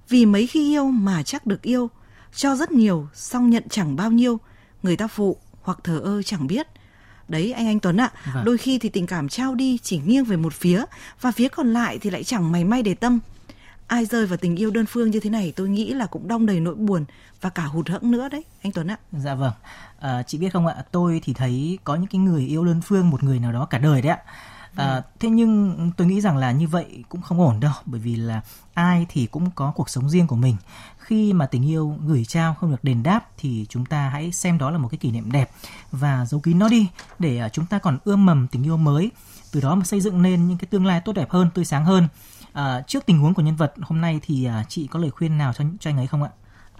vì 0.09 0.25
mấy 0.25 0.47
khi 0.47 0.71
yêu 0.71 0.85
mà 0.85 1.23
chắc 1.23 1.45
được 1.45 1.61
yêu, 1.61 1.89
cho 2.35 2.55
rất 2.55 2.71
nhiều, 2.71 3.07
song 3.13 3.49
nhận 3.49 3.63
chẳng 3.69 3.95
bao 3.95 4.11
nhiêu, 4.11 4.39
người 4.83 4.97
ta 4.97 5.07
phụ 5.07 5.37
hoặc 5.61 5.79
thờ 5.83 5.99
ơ 5.99 6.23
chẳng 6.23 6.47
biết. 6.47 6.67
Đấy 7.27 7.51
anh 7.51 7.67
anh 7.67 7.79
Tuấn 7.79 7.97
ạ, 7.97 8.11
vâng. 8.33 8.45
đôi 8.45 8.57
khi 8.57 8.79
thì 8.79 8.89
tình 8.89 9.07
cảm 9.07 9.29
trao 9.29 9.55
đi 9.55 9.77
chỉ 9.77 10.01
nghiêng 10.05 10.23
về 10.23 10.37
một 10.37 10.53
phía 10.53 10.85
và 11.21 11.31
phía 11.31 11.47
còn 11.47 11.73
lại 11.73 11.99
thì 11.99 12.09
lại 12.09 12.23
chẳng 12.23 12.51
mày 12.51 12.63
may 12.63 12.83
để 12.83 12.93
tâm. 12.93 13.19
Ai 13.87 14.05
rơi 14.05 14.25
vào 14.25 14.37
tình 14.37 14.55
yêu 14.55 14.71
đơn 14.71 14.85
phương 14.85 15.11
như 15.11 15.19
thế 15.19 15.29
này 15.29 15.53
tôi 15.55 15.69
nghĩ 15.69 15.93
là 15.93 16.05
cũng 16.05 16.27
đong 16.27 16.45
đầy 16.45 16.59
nỗi 16.59 16.75
buồn 16.75 17.05
và 17.41 17.49
cả 17.49 17.63
hụt 17.63 17.89
hẫng 17.89 18.11
nữa 18.11 18.29
đấy 18.29 18.43
anh 18.61 18.71
Tuấn 18.71 18.87
ạ. 18.87 18.97
Dạ 19.11 19.35
vâng, 19.35 19.53
à, 19.99 20.23
chị 20.23 20.37
biết 20.37 20.49
không 20.53 20.67
ạ, 20.67 20.75
tôi 20.91 21.21
thì 21.23 21.33
thấy 21.33 21.79
có 21.83 21.95
những 21.95 22.07
cái 22.07 22.19
người 22.19 22.45
yêu 22.45 22.65
đơn 22.65 22.81
phương 22.81 23.09
một 23.09 23.23
người 23.23 23.39
nào 23.39 23.51
đó 23.51 23.65
cả 23.65 23.77
đời 23.77 24.01
đấy 24.01 24.11
ạ. 24.11 24.19
À, 24.77 25.01
thế 25.19 25.29
nhưng 25.29 25.91
tôi 25.97 26.07
nghĩ 26.07 26.21
rằng 26.21 26.37
là 26.37 26.51
như 26.51 26.67
vậy 26.67 27.03
cũng 27.09 27.21
không 27.21 27.41
ổn 27.41 27.59
đâu 27.59 27.73
bởi 27.85 27.99
vì 28.01 28.15
là 28.15 28.41
ai 28.73 29.05
thì 29.09 29.25
cũng 29.25 29.51
có 29.51 29.71
cuộc 29.75 29.89
sống 29.89 30.09
riêng 30.09 30.27
của 30.27 30.35
mình. 30.35 30.55
Khi 30.97 31.33
mà 31.33 31.45
tình 31.45 31.65
yêu 31.65 31.97
gửi 32.05 32.25
trao 32.25 32.53
không 32.53 32.71
được 32.71 32.83
đền 32.83 33.03
đáp 33.03 33.27
thì 33.37 33.65
chúng 33.69 33.85
ta 33.85 34.09
hãy 34.09 34.31
xem 34.31 34.57
đó 34.57 34.71
là 34.71 34.77
một 34.77 34.87
cái 34.87 34.97
kỷ 34.97 35.11
niệm 35.11 35.31
đẹp 35.31 35.49
và 35.91 36.25
giấu 36.25 36.39
kín 36.39 36.59
nó 36.59 36.69
đi 36.69 36.89
để 37.19 37.37
à, 37.37 37.49
chúng 37.49 37.65
ta 37.65 37.79
còn 37.79 37.97
ươm 38.03 38.25
mầm 38.25 38.47
tình 38.47 38.63
yêu 38.63 38.77
mới. 38.77 39.11
Từ 39.51 39.61
đó 39.61 39.75
mà 39.75 39.83
xây 39.83 40.01
dựng 40.01 40.21
nên 40.21 40.47
những 40.47 40.57
cái 40.57 40.67
tương 40.71 40.85
lai 40.85 41.01
tốt 41.05 41.13
đẹp 41.13 41.29
hơn 41.29 41.49
tươi 41.53 41.65
sáng 41.65 41.85
hơn. 41.85 42.07
À, 42.53 42.81
trước 42.87 43.05
tình 43.05 43.19
huống 43.19 43.33
của 43.33 43.41
nhân 43.41 43.55
vật 43.55 43.73
hôm 43.81 44.01
nay 44.01 44.19
thì 44.23 44.45
à, 44.45 44.65
chị 44.69 44.87
có 44.87 44.99
lời 44.99 45.11
khuyên 45.11 45.37
nào 45.37 45.53
cho 45.53 45.65
cho 45.79 45.89
anh 45.89 45.97
ấy 45.97 46.07
không 46.07 46.23
ạ? 46.23 46.29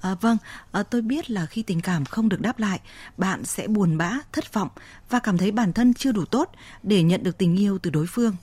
À, 0.02 0.16
vâng, 0.22 0.38
à, 0.72 0.84
tôi 0.84 1.02
biết 1.02 1.32
là 1.32 1.46
khi 1.46 1.64
tình 1.64 1.82
cảm 1.82 2.06
không 2.06 2.30
được 2.30 2.42
đáp 2.42 2.60
lại, 2.60 2.80
bạn 3.18 3.46
sẽ 3.46 3.68
buồn 3.68 3.98
bã, 3.98 4.18
thất 4.32 4.54
vọng 4.54 4.70
và 5.10 5.20
cảm 5.20 5.38
thấy 5.38 5.52
bản 5.52 5.74
thân 5.74 5.94
chưa 5.94 6.12
đủ 6.12 6.26
tốt 6.26 6.52
để 6.84 7.04
nhận 7.04 7.24
được 7.24 7.38
tình 7.38 7.60
yêu 7.60 7.78
từ 7.78 7.90
đối 7.90 8.06
phương. 8.08 8.36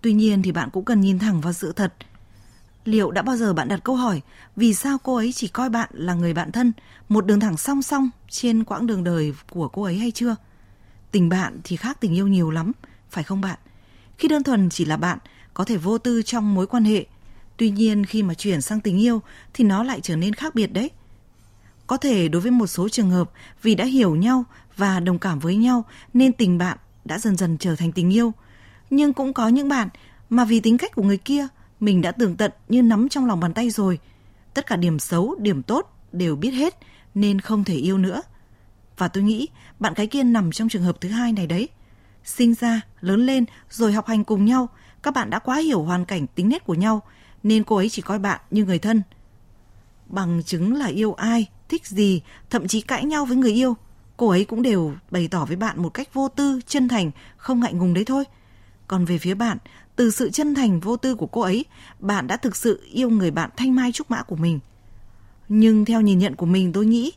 Tuy 0.00 0.12
nhiên 0.12 0.42
thì 0.42 0.52
bạn 0.52 0.70
cũng 0.72 0.84
cần 0.84 1.00
nhìn 1.00 1.18
thẳng 1.18 1.40
vào 1.40 1.52
sự 1.52 1.72
thật 1.72 1.94
Liệu 2.88 3.10
đã 3.10 3.22
bao 3.22 3.36
giờ 3.36 3.52
bạn 3.52 3.68
đặt 3.68 3.80
câu 3.84 3.96
hỏi 3.96 4.20
vì 4.56 4.74
sao 4.74 4.98
cô 5.02 5.16
ấy 5.16 5.32
chỉ 5.32 5.48
coi 5.48 5.70
bạn 5.70 5.88
là 5.92 6.14
người 6.14 6.34
bạn 6.34 6.52
thân, 6.52 6.72
một 7.08 7.26
đường 7.26 7.40
thẳng 7.40 7.56
song 7.56 7.82
song 7.82 8.10
trên 8.28 8.64
quãng 8.64 8.86
đường 8.86 9.04
đời 9.04 9.34
của 9.50 9.68
cô 9.68 9.82
ấy 9.82 9.98
hay 9.98 10.10
chưa? 10.10 10.36
Tình 11.10 11.28
bạn 11.28 11.60
thì 11.64 11.76
khác 11.76 12.00
tình 12.00 12.14
yêu 12.14 12.26
nhiều 12.26 12.50
lắm, 12.50 12.72
phải 13.10 13.24
không 13.24 13.40
bạn? 13.40 13.58
Khi 14.18 14.28
đơn 14.28 14.42
thuần 14.42 14.70
chỉ 14.70 14.84
là 14.84 14.96
bạn, 14.96 15.18
có 15.54 15.64
thể 15.64 15.76
vô 15.76 15.98
tư 15.98 16.22
trong 16.22 16.54
mối 16.54 16.66
quan 16.66 16.84
hệ. 16.84 17.06
Tuy 17.58 17.70
nhiên 17.70 18.06
khi 18.06 18.22
mà 18.22 18.34
chuyển 18.34 18.60
sang 18.60 18.80
tình 18.80 19.00
yêu 19.00 19.22
thì 19.54 19.64
nó 19.64 19.82
lại 19.82 20.00
trở 20.02 20.16
nên 20.16 20.34
khác 20.34 20.54
biệt 20.54 20.66
đấy. 20.66 20.90
Có 21.86 21.96
thể 21.96 22.28
đối 22.28 22.42
với 22.42 22.50
một 22.50 22.66
số 22.66 22.88
trường 22.88 23.10
hợp 23.10 23.30
vì 23.62 23.74
đã 23.74 23.84
hiểu 23.84 24.16
nhau 24.16 24.44
và 24.76 25.00
đồng 25.00 25.18
cảm 25.18 25.38
với 25.38 25.56
nhau 25.56 25.84
nên 26.14 26.32
tình 26.32 26.58
bạn 26.58 26.78
đã 27.04 27.18
dần 27.18 27.36
dần 27.36 27.58
trở 27.58 27.76
thành 27.76 27.92
tình 27.92 28.12
yêu. 28.12 28.32
Nhưng 28.90 29.12
cũng 29.12 29.32
có 29.32 29.48
những 29.48 29.68
bạn 29.68 29.88
mà 30.30 30.44
vì 30.44 30.60
tính 30.60 30.78
cách 30.78 30.94
của 30.94 31.02
người 31.02 31.16
kia 31.16 31.46
mình 31.80 32.02
đã 32.02 32.12
tường 32.12 32.36
tận 32.36 32.52
như 32.68 32.82
nắm 32.82 33.08
trong 33.08 33.26
lòng 33.26 33.40
bàn 33.40 33.54
tay 33.54 33.70
rồi. 33.70 33.98
Tất 34.54 34.66
cả 34.66 34.76
điểm 34.76 34.98
xấu, 34.98 35.34
điểm 35.38 35.62
tốt 35.62 35.96
đều 36.12 36.36
biết 36.36 36.50
hết 36.50 36.74
nên 37.14 37.40
không 37.40 37.64
thể 37.64 37.74
yêu 37.74 37.98
nữa. 37.98 38.22
Và 38.98 39.08
tôi 39.08 39.24
nghĩ 39.24 39.48
bạn 39.78 39.94
cái 39.94 40.06
kia 40.06 40.22
nằm 40.22 40.52
trong 40.52 40.68
trường 40.68 40.82
hợp 40.82 41.00
thứ 41.00 41.08
hai 41.08 41.32
này 41.32 41.46
đấy. 41.46 41.68
Sinh 42.24 42.54
ra, 42.54 42.80
lớn 43.00 43.26
lên 43.26 43.44
rồi 43.70 43.92
học 43.92 44.06
hành 44.06 44.24
cùng 44.24 44.44
nhau, 44.44 44.68
các 45.02 45.14
bạn 45.14 45.30
đã 45.30 45.38
quá 45.38 45.56
hiểu 45.56 45.82
hoàn 45.82 46.04
cảnh 46.04 46.26
tính 46.26 46.48
nết 46.48 46.64
của 46.64 46.74
nhau 46.74 47.02
nên 47.42 47.64
cô 47.64 47.76
ấy 47.76 47.88
chỉ 47.88 48.02
coi 48.02 48.18
bạn 48.18 48.40
như 48.50 48.64
người 48.64 48.78
thân. 48.78 49.02
Bằng 50.06 50.42
chứng 50.42 50.74
là 50.74 50.86
yêu 50.86 51.12
ai, 51.12 51.46
thích 51.68 51.86
gì, 51.86 52.22
thậm 52.50 52.68
chí 52.68 52.80
cãi 52.80 53.04
nhau 53.04 53.24
với 53.24 53.36
người 53.36 53.52
yêu, 53.52 53.76
cô 54.16 54.28
ấy 54.28 54.44
cũng 54.44 54.62
đều 54.62 54.92
bày 55.10 55.28
tỏ 55.28 55.44
với 55.44 55.56
bạn 55.56 55.82
một 55.82 55.88
cách 55.88 56.14
vô 56.14 56.28
tư, 56.28 56.60
chân 56.66 56.88
thành, 56.88 57.10
không 57.36 57.60
ngại 57.60 57.72
ngùng 57.72 57.94
đấy 57.94 58.04
thôi. 58.04 58.24
Còn 58.88 59.04
về 59.04 59.18
phía 59.18 59.34
bạn, 59.34 59.58
từ 59.96 60.10
sự 60.10 60.30
chân 60.30 60.54
thành 60.54 60.80
vô 60.80 60.96
tư 60.96 61.14
của 61.14 61.26
cô 61.26 61.40
ấy, 61.40 61.64
bạn 61.98 62.26
đã 62.26 62.36
thực 62.36 62.56
sự 62.56 62.82
yêu 62.92 63.10
người 63.10 63.30
bạn 63.30 63.50
thanh 63.56 63.74
mai 63.74 63.92
trúc 63.92 64.10
mã 64.10 64.22
của 64.22 64.36
mình. 64.36 64.60
Nhưng 65.48 65.84
theo 65.84 66.00
nhìn 66.00 66.18
nhận 66.18 66.36
của 66.36 66.46
mình 66.46 66.72
tôi 66.72 66.86
nghĩ, 66.86 67.12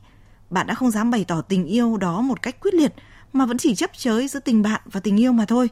bạn 0.49 0.67
đã 0.67 0.73
không 0.73 0.91
dám 0.91 1.11
bày 1.11 1.25
tỏ 1.27 1.41
tình 1.41 1.65
yêu 1.65 1.97
đó 1.97 2.21
một 2.21 2.41
cách 2.41 2.59
quyết 2.61 2.73
liệt 2.73 2.93
mà 3.33 3.45
vẫn 3.45 3.57
chỉ 3.57 3.75
chấp 3.75 3.91
chới 3.97 4.27
giữa 4.27 4.39
tình 4.39 4.61
bạn 4.61 4.81
và 4.85 4.99
tình 4.99 5.19
yêu 5.19 5.31
mà 5.31 5.45
thôi. 5.45 5.69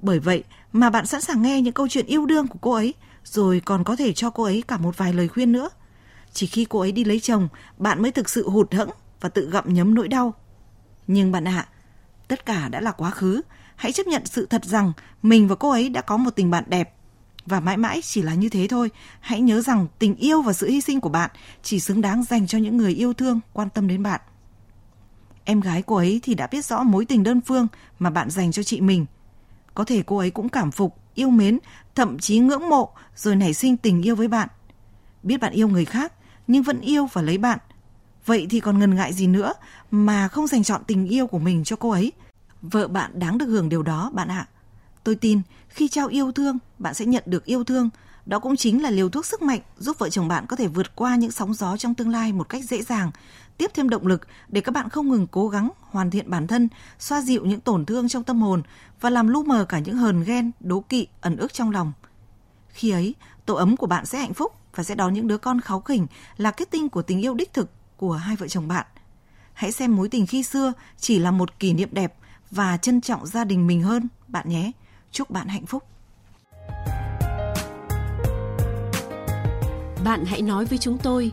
Bởi 0.00 0.18
vậy 0.18 0.44
mà 0.72 0.90
bạn 0.90 1.06
sẵn 1.06 1.20
sàng 1.20 1.42
nghe 1.42 1.60
những 1.60 1.74
câu 1.74 1.88
chuyện 1.88 2.06
yêu 2.06 2.26
đương 2.26 2.48
của 2.48 2.58
cô 2.60 2.72
ấy, 2.72 2.94
rồi 3.24 3.62
còn 3.64 3.84
có 3.84 3.96
thể 3.96 4.12
cho 4.12 4.30
cô 4.30 4.42
ấy 4.42 4.62
cả 4.68 4.78
một 4.78 4.96
vài 4.96 5.12
lời 5.12 5.28
khuyên 5.28 5.52
nữa. 5.52 5.68
Chỉ 6.32 6.46
khi 6.46 6.64
cô 6.64 6.80
ấy 6.80 6.92
đi 6.92 7.04
lấy 7.04 7.20
chồng, 7.20 7.48
bạn 7.78 8.02
mới 8.02 8.12
thực 8.12 8.28
sự 8.28 8.48
hụt 8.48 8.74
hẫng 8.74 8.90
và 9.20 9.28
tự 9.28 9.50
gặm 9.50 9.74
nhấm 9.74 9.94
nỗi 9.94 10.08
đau. 10.08 10.34
Nhưng 11.06 11.32
bạn 11.32 11.48
ạ, 11.48 11.56
à, 11.56 11.68
tất 12.28 12.46
cả 12.46 12.68
đã 12.68 12.80
là 12.80 12.92
quá 12.92 13.10
khứ, 13.10 13.40
hãy 13.76 13.92
chấp 13.92 14.06
nhận 14.06 14.26
sự 14.26 14.46
thật 14.46 14.64
rằng 14.64 14.92
mình 15.22 15.48
và 15.48 15.54
cô 15.54 15.70
ấy 15.70 15.88
đã 15.88 16.00
có 16.00 16.16
một 16.16 16.30
tình 16.30 16.50
bạn 16.50 16.64
đẹp 16.66 16.94
và 17.46 17.60
mãi 17.60 17.76
mãi 17.76 18.00
chỉ 18.02 18.22
là 18.22 18.34
như 18.34 18.48
thế 18.48 18.66
thôi. 18.66 18.90
Hãy 19.20 19.40
nhớ 19.40 19.60
rằng 19.60 19.86
tình 19.98 20.16
yêu 20.16 20.42
và 20.42 20.52
sự 20.52 20.68
hy 20.68 20.80
sinh 20.80 21.00
của 21.00 21.08
bạn 21.08 21.30
chỉ 21.62 21.80
xứng 21.80 22.00
đáng 22.00 22.24
dành 22.24 22.46
cho 22.46 22.58
những 22.58 22.76
người 22.76 22.92
yêu 22.94 23.12
thương, 23.12 23.40
quan 23.52 23.70
tâm 23.70 23.88
đến 23.88 24.02
bạn. 24.02 24.20
Em 25.44 25.60
gái 25.60 25.82
cô 25.86 25.96
ấy 25.96 26.20
thì 26.22 26.34
đã 26.34 26.46
biết 26.46 26.64
rõ 26.64 26.82
mối 26.82 27.04
tình 27.04 27.22
đơn 27.22 27.40
phương 27.40 27.66
mà 27.98 28.10
bạn 28.10 28.30
dành 28.30 28.52
cho 28.52 28.62
chị 28.62 28.80
mình. 28.80 29.06
Có 29.74 29.84
thể 29.84 30.02
cô 30.06 30.18
ấy 30.18 30.30
cũng 30.30 30.48
cảm 30.48 30.70
phục, 30.70 30.96
yêu 31.14 31.30
mến, 31.30 31.58
thậm 31.94 32.18
chí 32.18 32.38
ngưỡng 32.38 32.68
mộ 32.68 32.88
rồi 33.16 33.36
nảy 33.36 33.54
sinh 33.54 33.76
tình 33.76 34.02
yêu 34.02 34.16
với 34.16 34.28
bạn. 34.28 34.48
Biết 35.22 35.36
bạn 35.36 35.52
yêu 35.52 35.68
người 35.68 35.84
khác 35.84 36.12
nhưng 36.46 36.62
vẫn 36.62 36.80
yêu 36.80 37.08
và 37.12 37.22
lấy 37.22 37.38
bạn. 37.38 37.58
Vậy 38.26 38.46
thì 38.50 38.60
còn 38.60 38.78
ngần 38.78 38.94
ngại 38.94 39.12
gì 39.12 39.26
nữa 39.26 39.52
mà 39.90 40.28
không 40.28 40.46
dành 40.46 40.62
chọn 40.62 40.82
tình 40.86 41.08
yêu 41.08 41.26
của 41.26 41.38
mình 41.38 41.64
cho 41.64 41.76
cô 41.76 41.90
ấy– 41.90 42.12
Vợ 42.62 42.88
bạn 42.88 43.18
đáng 43.18 43.38
được 43.38 43.46
hưởng 43.46 43.68
điều 43.68 43.82
đó 43.82 44.10
bạn 44.14 44.28
ạ. 44.28 44.48
Tôi 45.04 45.14
tin 45.14 45.40
khi 45.68 45.88
trao 45.88 46.08
yêu 46.08 46.32
thương, 46.32 46.58
bạn 46.78 46.94
sẽ 46.94 47.04
nhận 47.04 47.22
được 47.26 47.44
yêu 47.44 47.64
thương. 47.64 47.90
Đó 48.26 48.38
cũng 48.38 48.56
chính 48.56 48.82
là 48.82 48.90
liều 48.90 49.08
thuốc 49.08 49.26
sức 49.26 49.42
mạnh 49.42 49.60
giúp 49.78 49.98
vợ 49.98 50.08
chồng 50.08 50.28
bạn 50.28 50.46
có 50.46 50.56
thể 50.56 50.66
vượt 50.66 50.96
qua 50.96 51.16
những 51.16 51.30
sóng 51.30 51.54
gió 51.54 51.76
trong 51.76 51.94
tương 51.94 52.08
lai 52.08 52.32
một 52.32 52.48
cách 52.48 52.64
dễ 52.64 52.82
dàng, 52.82 53.10
tiếp 53.60 53.70
thêm 53.74 53.88
động 53.88 54.06
lực 54.06 54.26
để 54.48 54.60
các 54.60 54.72
bạn 54.72 54.88
không 54.88 55.08
ngừng 55.08 55.26
cố 55.26 55.48
gắng 55.48 55.70
hoàn 55.80 56.10
thiện 56.10 56.30
bản 56.30 56.46
thân, 56.46 56.68
xoa 56.98 57.20
dịu 57.20 57.44
những 57.44 57.60
tổn 57.60 57.86
thương 57.86 58.08
trong 58.08 58.24
tâm 58.24 58.42
hồn 58.42 58.62
và 59.00 59.10
làm 59.10 59.28
lu 59.28 59.42
mờ 59.42 59.64
cả 59.64 59.78
những 59.78 59.96
hờn 59.96 60.24
ghen, 60.24 60.50
đố 60.60 60.80
kỵ, 60.80 61.06
ẩn 61.20 61.36
ức 61.36 61.52
trong 61.52 61.70
lòng. 61.70 61.92
Khi 62.68 62.90
ấy, 62.90 63.14
tổ 63.46 63.54
ấm 63.54 63.76
của 63.76 63.86
bạn 63.86 64.06
sẽ 64.06 64.18
hạnh 64.18 64.34
phúc 64.34 64.52
và 64.74 64.84
sẽ 64.84 64.94
đón 64.94 65.14
những 65.14 65.28
đứa 65.28 65.38
con 65.38 65.60
kháu 65.60 65.80
khỉnh 65.80 66.06
là 66.36 66.50
kết 66.50 66.70
tinh 66.70 66.88
của 66.88 67.02
tình 67.02 67.20
yêu 67.20 67.34
đích 67.34 67.52
thực 67.52 67.70
của 67.96 68.12
hai 68.12 68.36
vợ 68.36 68.48
chồng 68.48 68.68
bạn. 68.68 68.86
Hãy 69.52 69.72
xem 69.72 69.96
mối 69.96 70.08
tình 70.08 70.26
khi 70.26 70.42
xưa 70.42 70.72
chỉ 70.98 71.18
là 71.18 71.30
một 71.30 71.58
kỷ 71.58 71.72
niệm 71.72 71.88
đẹp 71.92 72.14
và 72.50 72.76
trân 72.76 73.00
trọng 73.00 73.26
gia 73.26 73.44
đình 73.44 73.66
mình 73.66 73.82
hơn 73.82 74.08
bạn 74.28 74.48
nhé. 74.48 74.70
Chúc 75.12 75.30
bạn 75.30 75.48
hạnh 75.48 75.66
phúc. 75.66 75.84
Bạn 80.04 80.24
hãy 80.26 80.42
nói 80.42 80.64
với 80.64 80.78
chúng 80.78 80.98
tôi, 80.98 81.32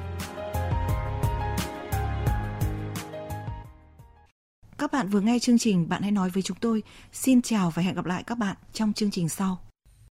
Bạn 5.01 5.09
vừa 5.09 5.19
nghe 5.19 5.39
chương 5.39 5.57
trình, 5.57 5.89
Bạn 5.89 6.01
hãy 6.01 6.11
nói 6.11 6.29
với 6.29 6.43
chúng 6.43 6.57
tôi. 6.61 6.83
Xin 7.13 7.41
chào 7.41 7.71
và 7.71 7.81
hẹn 7.81 7.95
gặp 7.95 8.05
lại 8.05 8.23
các 8.23 8.37
bạn 8.37 8.55
trong 8.73 8.93
chương 8.93 9.11
trình 9.11 9.29
sau. 9.29 9.59